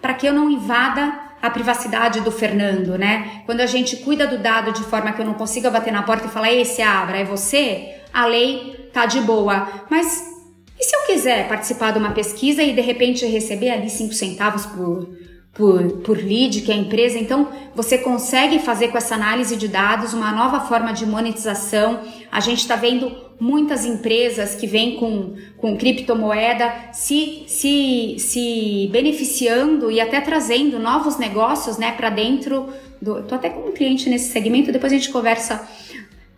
[0.01, 3.43] para que eu não invada a privacidade do Fernando, né?
[3.45, 6.27] Quando a gente cuida do dado de forma que eu não consiga bater na porta
[6.27, 9.69] e falar, esse abra, é você, a lei tá de boa.
[9.91, 10.37] Mas
[10.79, 14.67] e se eu quiser participar de uma pesquisa e de repente receber ali 5 centavos
[14.67, 15.09] por,
[15.57, 17.19] por, por lead, que é a empresa?
[17.19, 22.01] Então, você consegue fazer com essa análise de dados uma nova forma de monetização.
[22.31, 29.91] A gente está vendo muitas empresas que vêm com, com criptomoeda se, se, se beneficiando
[29.91, 32.69] e até trazendo novos negócios né, para dentro
[33.01, 33.23] do.
[33.23, 35.67] Tô até com um cliente nesse segmento, depois a gente conversa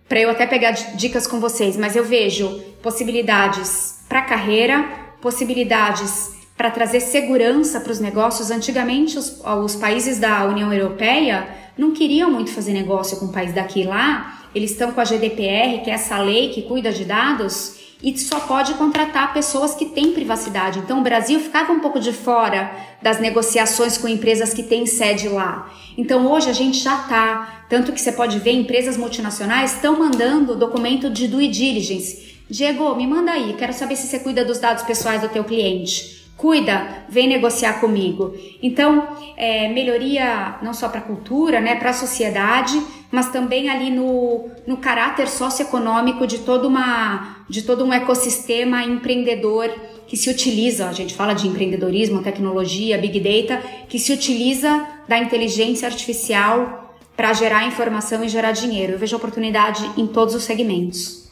[0.09, 2.49] para eu até pegar dicas com vocês, mas eu vejo
[2.83, 4.89] possibilidades para carreira,
[5.21, 8.51] possibilidades para trazer segurança para os negócios.
[8.51, 13.55] Antigamente, os, os países da União Europeia não queriam muito fazer negócio com o país
[13.55, 17.77] daqui lá eles estão com a GDPR, que é essa lei que cuida de dados,
[18.03, 20.79] e só pode contratar pessoas que têm privacidade.
[20.79, 22.71] Então o Brasil ficava um pouco de fora
[23.03, 25.73] das negociações com empresas que têm sede lá.
[25.97, 30.55] Então hoje a gente já está, tanto que você pode ver empresas multinacionais estão mandando
[30.55, 32.39] documento de due diligence.
[32.49, 36.18] Diego, me manda aí, quero saber se você cuida dos dados pessoais do teu cliente.
[36.39, 38.33] Cuida, vem negociar comigo.
[38.63, 42.81] Então, é, melhoria não só para a cultura, né, para a sociedade,
[43.11, 49.69] mas também ali no, no caráter socioeconômico de, toda uma, de todo um ecossistema empreendedor
[50.07, 55.19] que se utiliza, a gente fala de empreendedorismo, tecnologia, big data, que se utiliza da
[55.19, 58.93] inteligência artificial para gerar informação e gerar dinheiro.
[58.93, 61.29] Eu vejo oportunidade em todos os segmentos.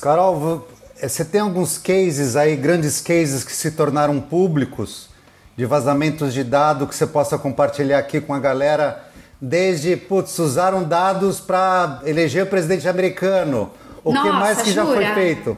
[0.00, 0.66] Carol,
[1.08, 5.08] você tem alguns cases aí, grandes cases que se tornaram públicos
[5.56, 9.04] de vazamentos de dados que você possa compartilhar aqui com a galera
[9.40, 13.70] desde, putz, usaram dados para eleger o presidente americano.
[14.02, 15.02] O Nossa, que mais que jura?
[15.02, 15.56] já foi feito?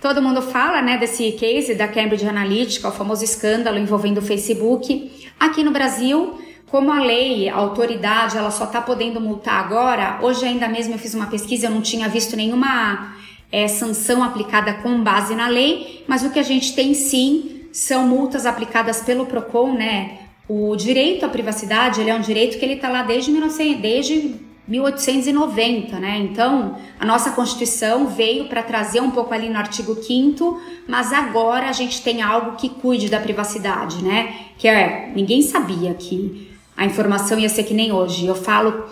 [0.00, 5.28] Todo mundo fala, né, desse case da Cambridge Analytica, o famoso escândalo envolvendo o Facebook.
[5.38, 10.18] Aqui no Brasil, como a lei, a autoridade, ela só está podendo multar agora.
[10.22, 13.14] Hoje ainda mesmo eu fiz uma pesquisa, eu não tinha visto nenhuma
[13.50, 18.06] é, sanção aplicada com base na lei, mas o que a gente tem sim são
[18.06, 20.18] multas aplicadas pelo Procon, né?
[20.48, 24.34] O direito à privacidade, ele é um direito que ele está lá desde, 19, desde
[24.66, 26.18] 1890, né?
[26.18, 31.68] Então, a nossa Constituição veio para trazer um pouco ali no artigo 5 mas agora
[31.68, 34.34] a gente tem algo que cuide da privacidade, né?
[34.58, 38.26] Que é, ninguém sabia que a informação ia ser que nem hoje.
[38.26, 38.86] Eu falo,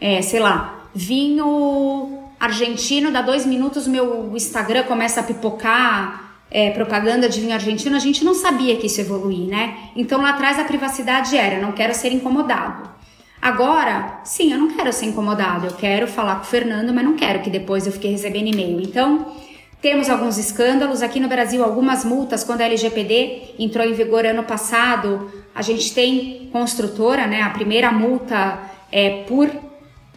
[0.00, 2.13] é, sei lá, vinho
[2.44, 7.98] argentino, dá dois minutos, meu Instagram começa a pipocar é, propaganda de vinho argentino, a
[7.98, 9.76] gente não sabia que isso evoluir, né?
[9.96, 12.88] Então lá atrás a privacidade era, não quero ser incomodado.
[13.42, 17.14] Agora, sim, eu não quero ser incomodado, eu quero falar com o Fernando, mas não
[17.14, 18.80] quero que depois eu fique recebendo e-mail.
[18.80, 19.26] Então,
[19.82, 24.44] temos alguns escândalos aqui no Brasil, algumas multas quando a LGPD entrou em vigor ano
[24.44, 25.30] passado.
[25.54, 27.42] A gente tem construtora, né?
[27.42, 29.50] A primeira multa é por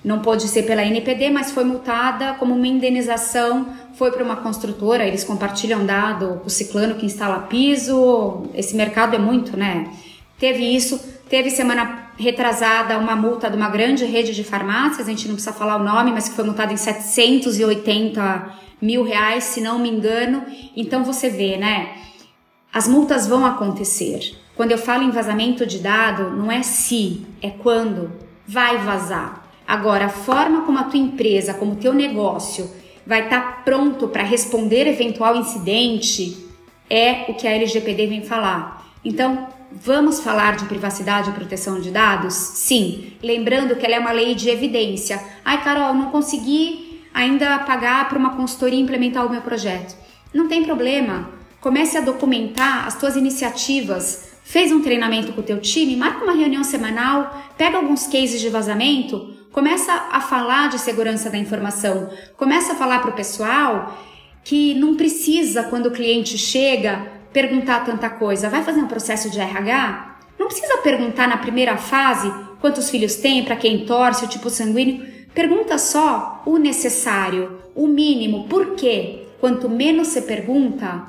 [0.07, 5.05] não pôde ser pela NPD, mas foi multada como uma indenização, foi para uma construtora,
[5.05, 9.91] eles compartilham dado, o ciclano que instala piso, esse mercado é muito, né?
[10.39, 10.97] Teve isso,
[11.27, 15.53] teve semana retrasada uma multa de uma grande rede de farmácias, a gente não precisa
[15.53, 20.43] falar o nome, mas que foi multada em 780 mil reais, se não me engano.
[20.73, 21.95] Então você vê, né?
[22.73, 24.37] As multas vão acontecer.
[24.55, 28.11] Quando eu falo em vazamento de dado, não é se, é quando
[28.47, 29.46] vai vazar.
[29.67, 32.71] Agora, a forma como a tua empresa, como o teu negócio
[33.05, 36.47] vai estar tá pronto para responder eventual incidente
[36.89, 38.85] é o que a LGPD vem falar.
[39.03, 42.33] Então, vamos falar de privacidade e proteção de dados?
[42.33, 45.21] Sim, lembrando que ela é uma lei de evidência.
[45.43, 49.97] Ai, Carol, não consegui ainda pagar para uma consultoria implementar o meu projeto.
[50.33, 51.29] Não tem problema.
[51.59, 54.29] Comece a documentar as tuas iniciativas.
[54.43, 58.47] Fez um treinamento com o teu time, marca uma reunião semanal, pega alguns cases de
[58.47, 63.97] vazamento, Começa a falar de segurança da informação, começa a falar para o pessoal
[64.43, 68.49] que não precisa, quando o cliente chega, perguntar tanta coisa.
[68.49, 70.17] Vai fazer um processo de RH?
[70.37, 72.31] Não precisa perguntar na primeira fase
[72.61, 75.05] quantos filhos tem, para quem torce, o tipo sanguíneo.
[75.33, 78.47] Pergunta só o necessário, o mínimo.
[78.47, 79.27] Por quê?
[79.39, 81.03] Quanto menos você pergunta,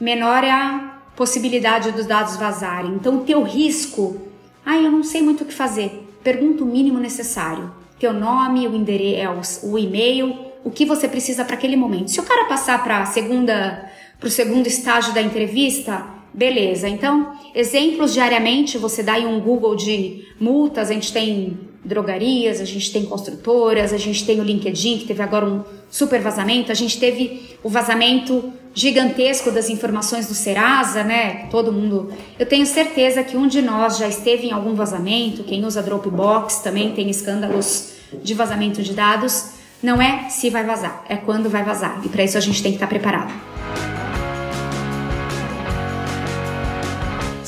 [0.00, 2.92] menor é a possibilidade dos dados vazarem.
[2.92, 4.20] Então, o teu risco,
[4.64, 7.72] ah, eu não sei muito o que fazer pergunta o mínimo necessário.
[8.00, 12.10] Teu nome, o endereço, é o e-mail, o que você precisa para aquele momento.
[12.10, 16.04] Se o cara passar para segunda, para o segundo estágio da entrevista,
[16.36, 16.86] beleza.
[16.86, 22.64] Então, exemplos diariamente, você dá aí um Google de multas, a gente tem drogarias, a
[22.64, 26.74] gente tem construtoras, a gente tem o LinkedIn, que teve agora um super vazamento, a
[26.74, 31.46] gente teve o vazamento gigantesco das informações do Serasa, né?
[31.50, 32.12] Todo mundo.
[32.38, 36.58] Eu tenho certeza que um de nós já esteve em algum vazamento, quem usa Dropbox
[36.58, 39.52] também tem escândalos de vazamento de dados.
[39.82, 42.02] Não é se vai vazar, é quando vai vazar.
[42.04, 43.55] E para isso a gente tem que estar preparado.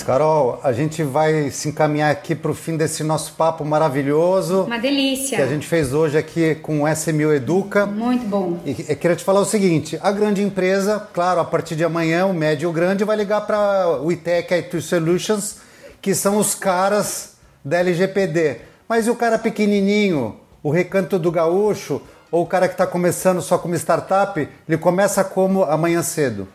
[0.08, 4.62] Carol, a gente vai se encaminhar aqui para o fim desse nosso papo maravilhoso.
[4.62, 5.36] Uma delícia.
[5.36, 7.84] Que a gente fez hoje aqui com o SMU Educa.
[7.84, 8.58] Muito bom.
[8.64, 12.24] E eu queria te falar o seguinte: a grande empresa, claro, a partir de amanhã,
[12.24, 15.56] o médio e o grande vai ligar para o ITEC IT Solutions,
[16.00, 18.62] que são os caras da LGPD.
[18.88, 22.00] Mas e o cara pequenininho, o recanto do gaúcho,
[22.32, 26.48] ou o cara que está começando só como startup, ele começa como amanhã cedo?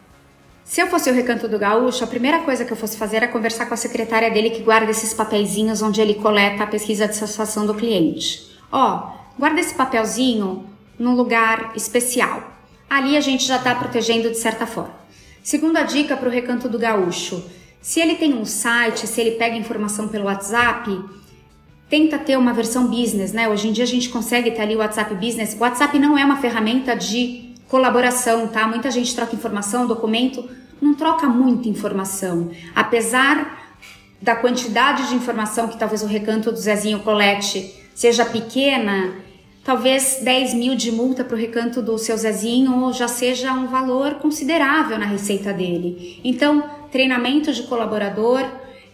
[0.65, 3.27] Se eu fosse o Recanto do Gaúcho, a primeira coisa que eu fosse fazer era
[3.27, 7.15] conversar com a secretária dele que guarda esses papeizinhos onde ele coleta a pesquisa de
[7.15, 8.49] satisfação do cliente.
[8.71, 10.65] Ó, guarda esse papelzinho
[10.97, 12.51] num lugar especial.
[12.89, 14.95] Ali a gente já está protegendo de certa forma.
[15.43, 17.43] Segunda dica para o Recanto do Gaúcho:
[17.81, 20.89] se ele tem um site, se ele pega informação pelo WhatsApp,
[21.89, 23.49] tenta ter uma versão business, né?
[23.49, 25.53] Hoje em dia a gente consegue ter ali o WhatsApp Business.
[25.53, 28.67] O WhatsApp não é uma ferramenta de colaboração, tá?
[28.67, 30.47] Muita gente troca informação, documento,
[30.79, 32.51] não troca muita informação.
[32.75, 33.75] Apesar
[34.21, 39.15] da quantidade de informação que talvez o recanto do Zezinho colete seja pequena,
[39.63, 44.19] talvez 10 mil de multa para o recanto do seu Zezinho já seja um valor
[44.19, 46.21] considerável na receita dele.
[46.23, 48.45] Então, treinamento de colaborador,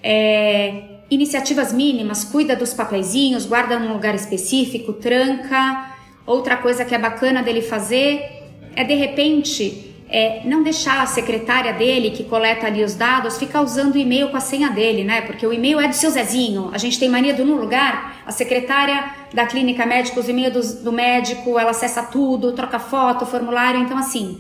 [0.02, 5.98] é, iniciativas mínimas, cuida dos papeizinhos, guarda num lugar específico, tranca.
[6.26, 8.39] Outra coisa que é bacana dele fazer
[8.80, 13.62] é de repente é, não deixar a secretária dele, que coleta ali os dados, ficar
[13.62, 15.20] usando o e-mail com a senha dele, né?
[15.20, 16.70] Porque o e-mail é do seu Zezinho.
[16.72, 19.04] A gente tem mania do no lugar, a secretária
[19.34, 23.82] da clínica médica, os e-mails do, do médico, ela acessa tudo, troca foto, formulário.
[23.82, 24.40] Então, assim,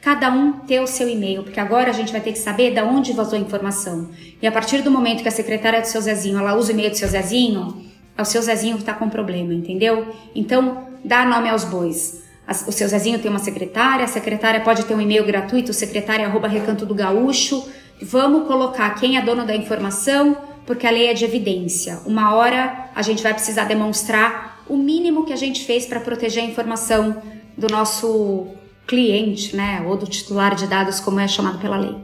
[0.00, 2.80] cada um ter o seu e-mail, porque agora a gente vai ter que saber de
[2.80, 4.08] onde vazou a informação.
[4.40, 6.90] E a partir do momento que a secretária do seu Zezinho, ela usa o e-mail
[6.90, 7.84] do seu Zezinho,
[8.16, 10.14] é o seu Zezinho que está com problema, entendeu?
[10.32, 12.19] Então, dá nome aos bois
[12.66, 16.48] o seu Zezinho tem uma secretária, a secretária pode ter um e-mail gratuito, secretária arroba
[16.48, 17.68] recanto do gaúcho.
[18.02, 20.36] Vamos colocar quem é dono da informação,
[20.66, 21.98] porque a lei é de evidência.
[22.04, 26.42] Uma hora a gente vai precisar demonstrar o mínimo que a gente fez para proteger
[26.42, 27.22] a informação
[27.56, 28.48] do nosso
[28.86, 31.96] cliente, né, ou do titular de dados, como é chamado pela lei.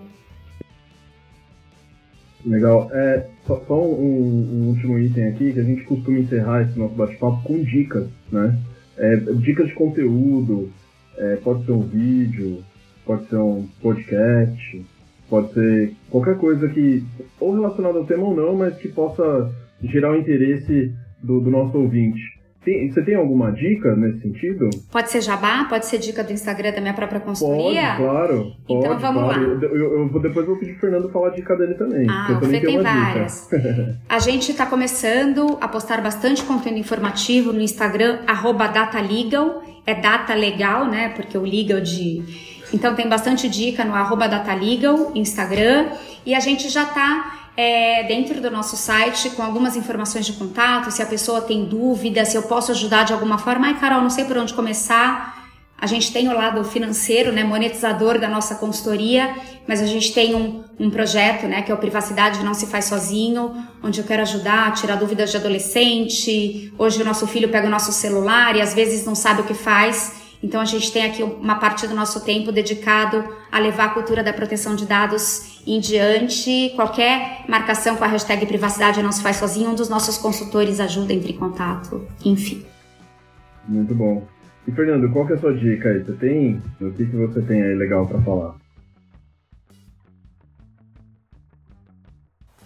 [2.44, 2.88] Legal.
[2.92, 6.94] É, só, só um, um, último item aqui, que a gente costuma encerrar esse nosso
[6.94, 8.56] bate-papo com dicas, né?
[8.98, 10.70] É, dicas de conteúdo,
[11.16, 12.64] é, pode ser um vídeo,
[13.04, 14.86] pode ser um podcast,
[15.28, 17.04] pode ser qualquer coisa que,
[17.40, 21.76] ou relacionada ao tema ou não, mas que possa gerar o interesse do, do nosso
[21.78, 22.35] ouvinte.
[22.66, 24.68] Tem, você tem alguma dica nesse sentido?
[24.90, 27.94] Pode ser jabá, pode ser dica do Instagram da minha própria consultoria?
[27.94, 28.52] Pode, claro.
[28.64, 29.40] Então pode, vamos claro.
[29.40, 29.62] lá.
[29.62, 32.08] Eu, eu, eu, depois vou pedir pro Fernando falar a dica dele também.
[32.10, 33.48] Ah, você tem várias.
[34.08, 38.18] a gente está começando a postar bastante conteúdo informativo no Instagram,
[38.74, 39.62] datalegal.
[39.86, 41.10] É data legal, né?
[41.10, 42.24] Porque o legal de...
[42.74, 45.86] Então tem bastante dica no arroba datalegal, Instagram.
[46.26, 50.90] E a gente já está é, dentro do nosso site com algumas informações de contato,
[50.90, 53.68] se a pessoa tem dúvida, se eu posso ajudar de alguma forma.
[53.68, 55.34] Ai, Carol, não sei por onde começar.
[55.78, 59.34] A gente tem o lado financeiro, né, monetizador da nossa consultoria,
[59.68, 62.86] mas a gente tem um, um projeto, né, que é o Privacidade Não Se Faz
[62.86, 66.72] Sozinho, onde eu quero ajudar a tirar dúvidas de adolescente.
[66.78, 69.52] Hoje o nosso filho pega o nosso celular e às vezes não sabe o que
[69.52, 70.25] faz.
[70.46, 74.22] Então a gente tem aqui uma parte do nosso tempo dedicado a levar a cultura
[74.22, 76.72] da proteção de dados em diante.
[76.76, 81.12] Qualquer marcação com a hashtag privacidade não se faz sozinho, um dos nossos consultores ajuda,
[81.12, 82.64] entre em contato, enfim.
[83.66, 84.24] Muito bom.
[84.68, 86.04] E Fernando, qual que é a sua dica aí?
[86.04, 88.54] Você tem, o que, que você tem aí legal para falar?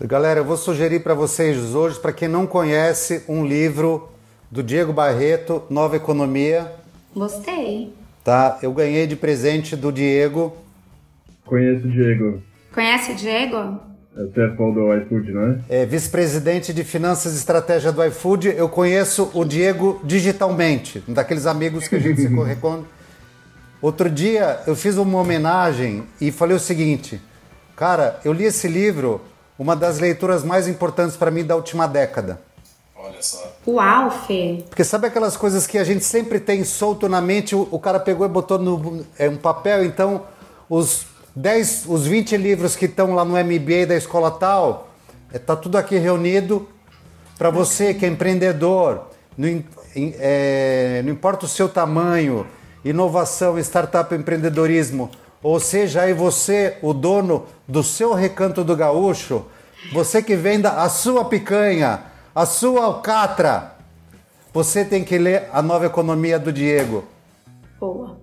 [0.03, 4.11] Galera, eu vou sugerir para vocês hoje, para quem não conhece, um livro
[4.51, 6.80] do Diego Barreto, Nova Economia,
[7.15, 7.93] Gostei.
[8.23, 10.57] Tá, eu ganhei de presente do Diego.
[11.45, 12.43] Conheço o Diego.
[12.73, 13.81] Conhece o Diego?
[14.17, 15.83] É o CFO do iFood, não é?
[15.83, 18.49] É vice-presidente de finanças e estratégia do iFood.
[18.49, 22.85] Eu conheço o Diego digitalmente, um daqueles amigos que a gente se corresponde.
[23.81, 27.21] Outro dia eu fiz uma homenagem e falei o seguinte:
[27.75, 29.21] cara, eu li esse livro,
[29.59, 32.41] uma das leituras mais importantes para mim da última década.
[33.11, 33.53] Olha só.
[33.67, 34.65] Uau, Fê.
[34.69, 37.99] Porque sabe aquelas coisas que a gente sempre tem solto na mente, o, o cara
[37.99, 40.23] pegou e botou no é, um papel, então
[40.69, 44.89] os 10, os 20 livros que estão lá no MBA da escola tal,
[45.27, 46.69] está é, tá tudo aqui reunido
[47.37, 49.07] para você que é empreendedor,
[49.37, 49.65] não,
[49.97, 52.47] é, não importa o seu tamanho,
[52.85, 55.11] inovação, startup, empreendedorismo,
[55.43, 59.47] ou seja, aí você, o dono do seu recanto do gaúcho,
[59.93, 63.73] você que venda a sua picanha, a sua alcatra.
[64.53, 67.05] Você tem que ler A Nova Economia do Diego.
[67.79, 68.19] Boa.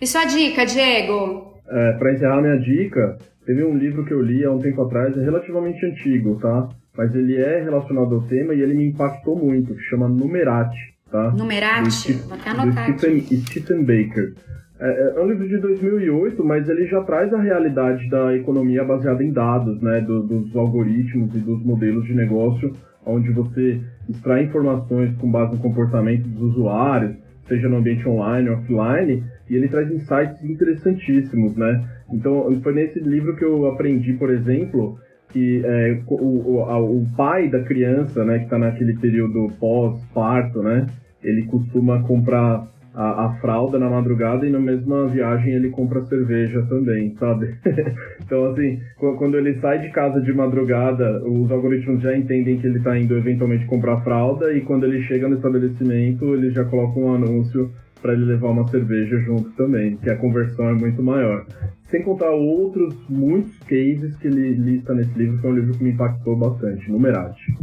[0.00, 1.54] E sua dica, Diego?
[1.68, 5.16] É, Para encerrar minha dica, teve um livro que eu li há um tempo atrás,
[5.16, 6.68] é relativamente antigo, tá?
[6.96, 10.78] Mas ele é relacionado ao tema e ele me impactou muito, que chama Numerati,
[11.10, 11.30] tá?
[11.32, 12.12] Numerati?
[12.14, 14.34] Vou até anotar Stephen, Stephen Baker.
[14.80, 18.82] É, é, é um livro de 2008, mas ele já traz a realidade da economia
[18.82, 20.00] baseada em dados, né?
[20.00, 22.74] Do, dos algoritmos e dos modelos de negócio
[23.04, 28.56] onde você extrai informações com base no comportamento dos usuários, seja no ambiente online ou
[28.56, 31.84] offline, e ele traz insights interessantíssimos, né?
[32.12, 34.98] Então, foi nesse livro que eu aprendi, por exemplo,
[35.32, 40.86] que é, o, o, o, pai da criança, né, que está naquele período pós-parto, né,
[41.22, 42.66] ele costuma comprar
[43.00, 47.54] a, a, fralda na madrugada e na mesma viagem ele compra cerveja também, sabe?
[48.22, 52.76] então, assim, quando ele sai de casa de madrugada, os algoritmos já entendem que ele
[52.76, 57.14] está indo eventualmente comprar fralda e quando ele chega no estabelecimento, ele já coloca um
[57.14, 57.70] anúncio
[58.02, 61.46] para ele levar uma cerveja junto também, que a conversão é muito maior.
[61.90, 65.84] Sem contar outros muitos cases que ele lista nesse livro, que é um livro que
[65.84, 67.54] me impactou bastante, Numerati.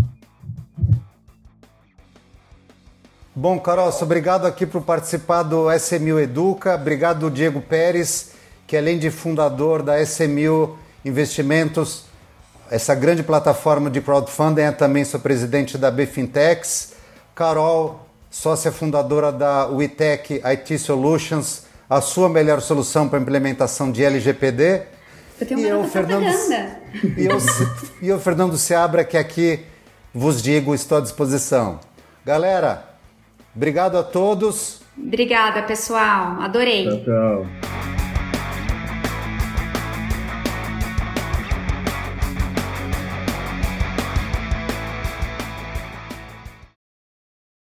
[3.39, 6.73] Bom, Carol, obrigado aqui por participar do SMU Educa.
[6.73, 8.31] Obrigado, Diego Pérez,
[8.65, 10.75] que além de fundador da SMU
[11.05, 12.05] Investimentos,
[12.71, 16.93] essa grande plataforma de crowdfunding, é também sou presidente da BFintex.
[17.35, 24.81] Carol, sócia fundadora da WeTech IT Solutions, a sua melhor solução para implementação de LGPD.
[25.39, 26.25] Eu tenho e eu, Fernando,
[27.15, 27.37] e eu,
[28.01, 29.63] e eu, Fernando Seabra, que aqui
[30.11, 31.79] vos digo, estou à disposição.
[32.25, 32.86] Galera,
[33.57, 34.81] obrigado a todos.
[34.97, 36.41] Obrigada, pessoal.
[36.41, 36.85] Adorei.
[36.85, 37.76] Tchau, tchau.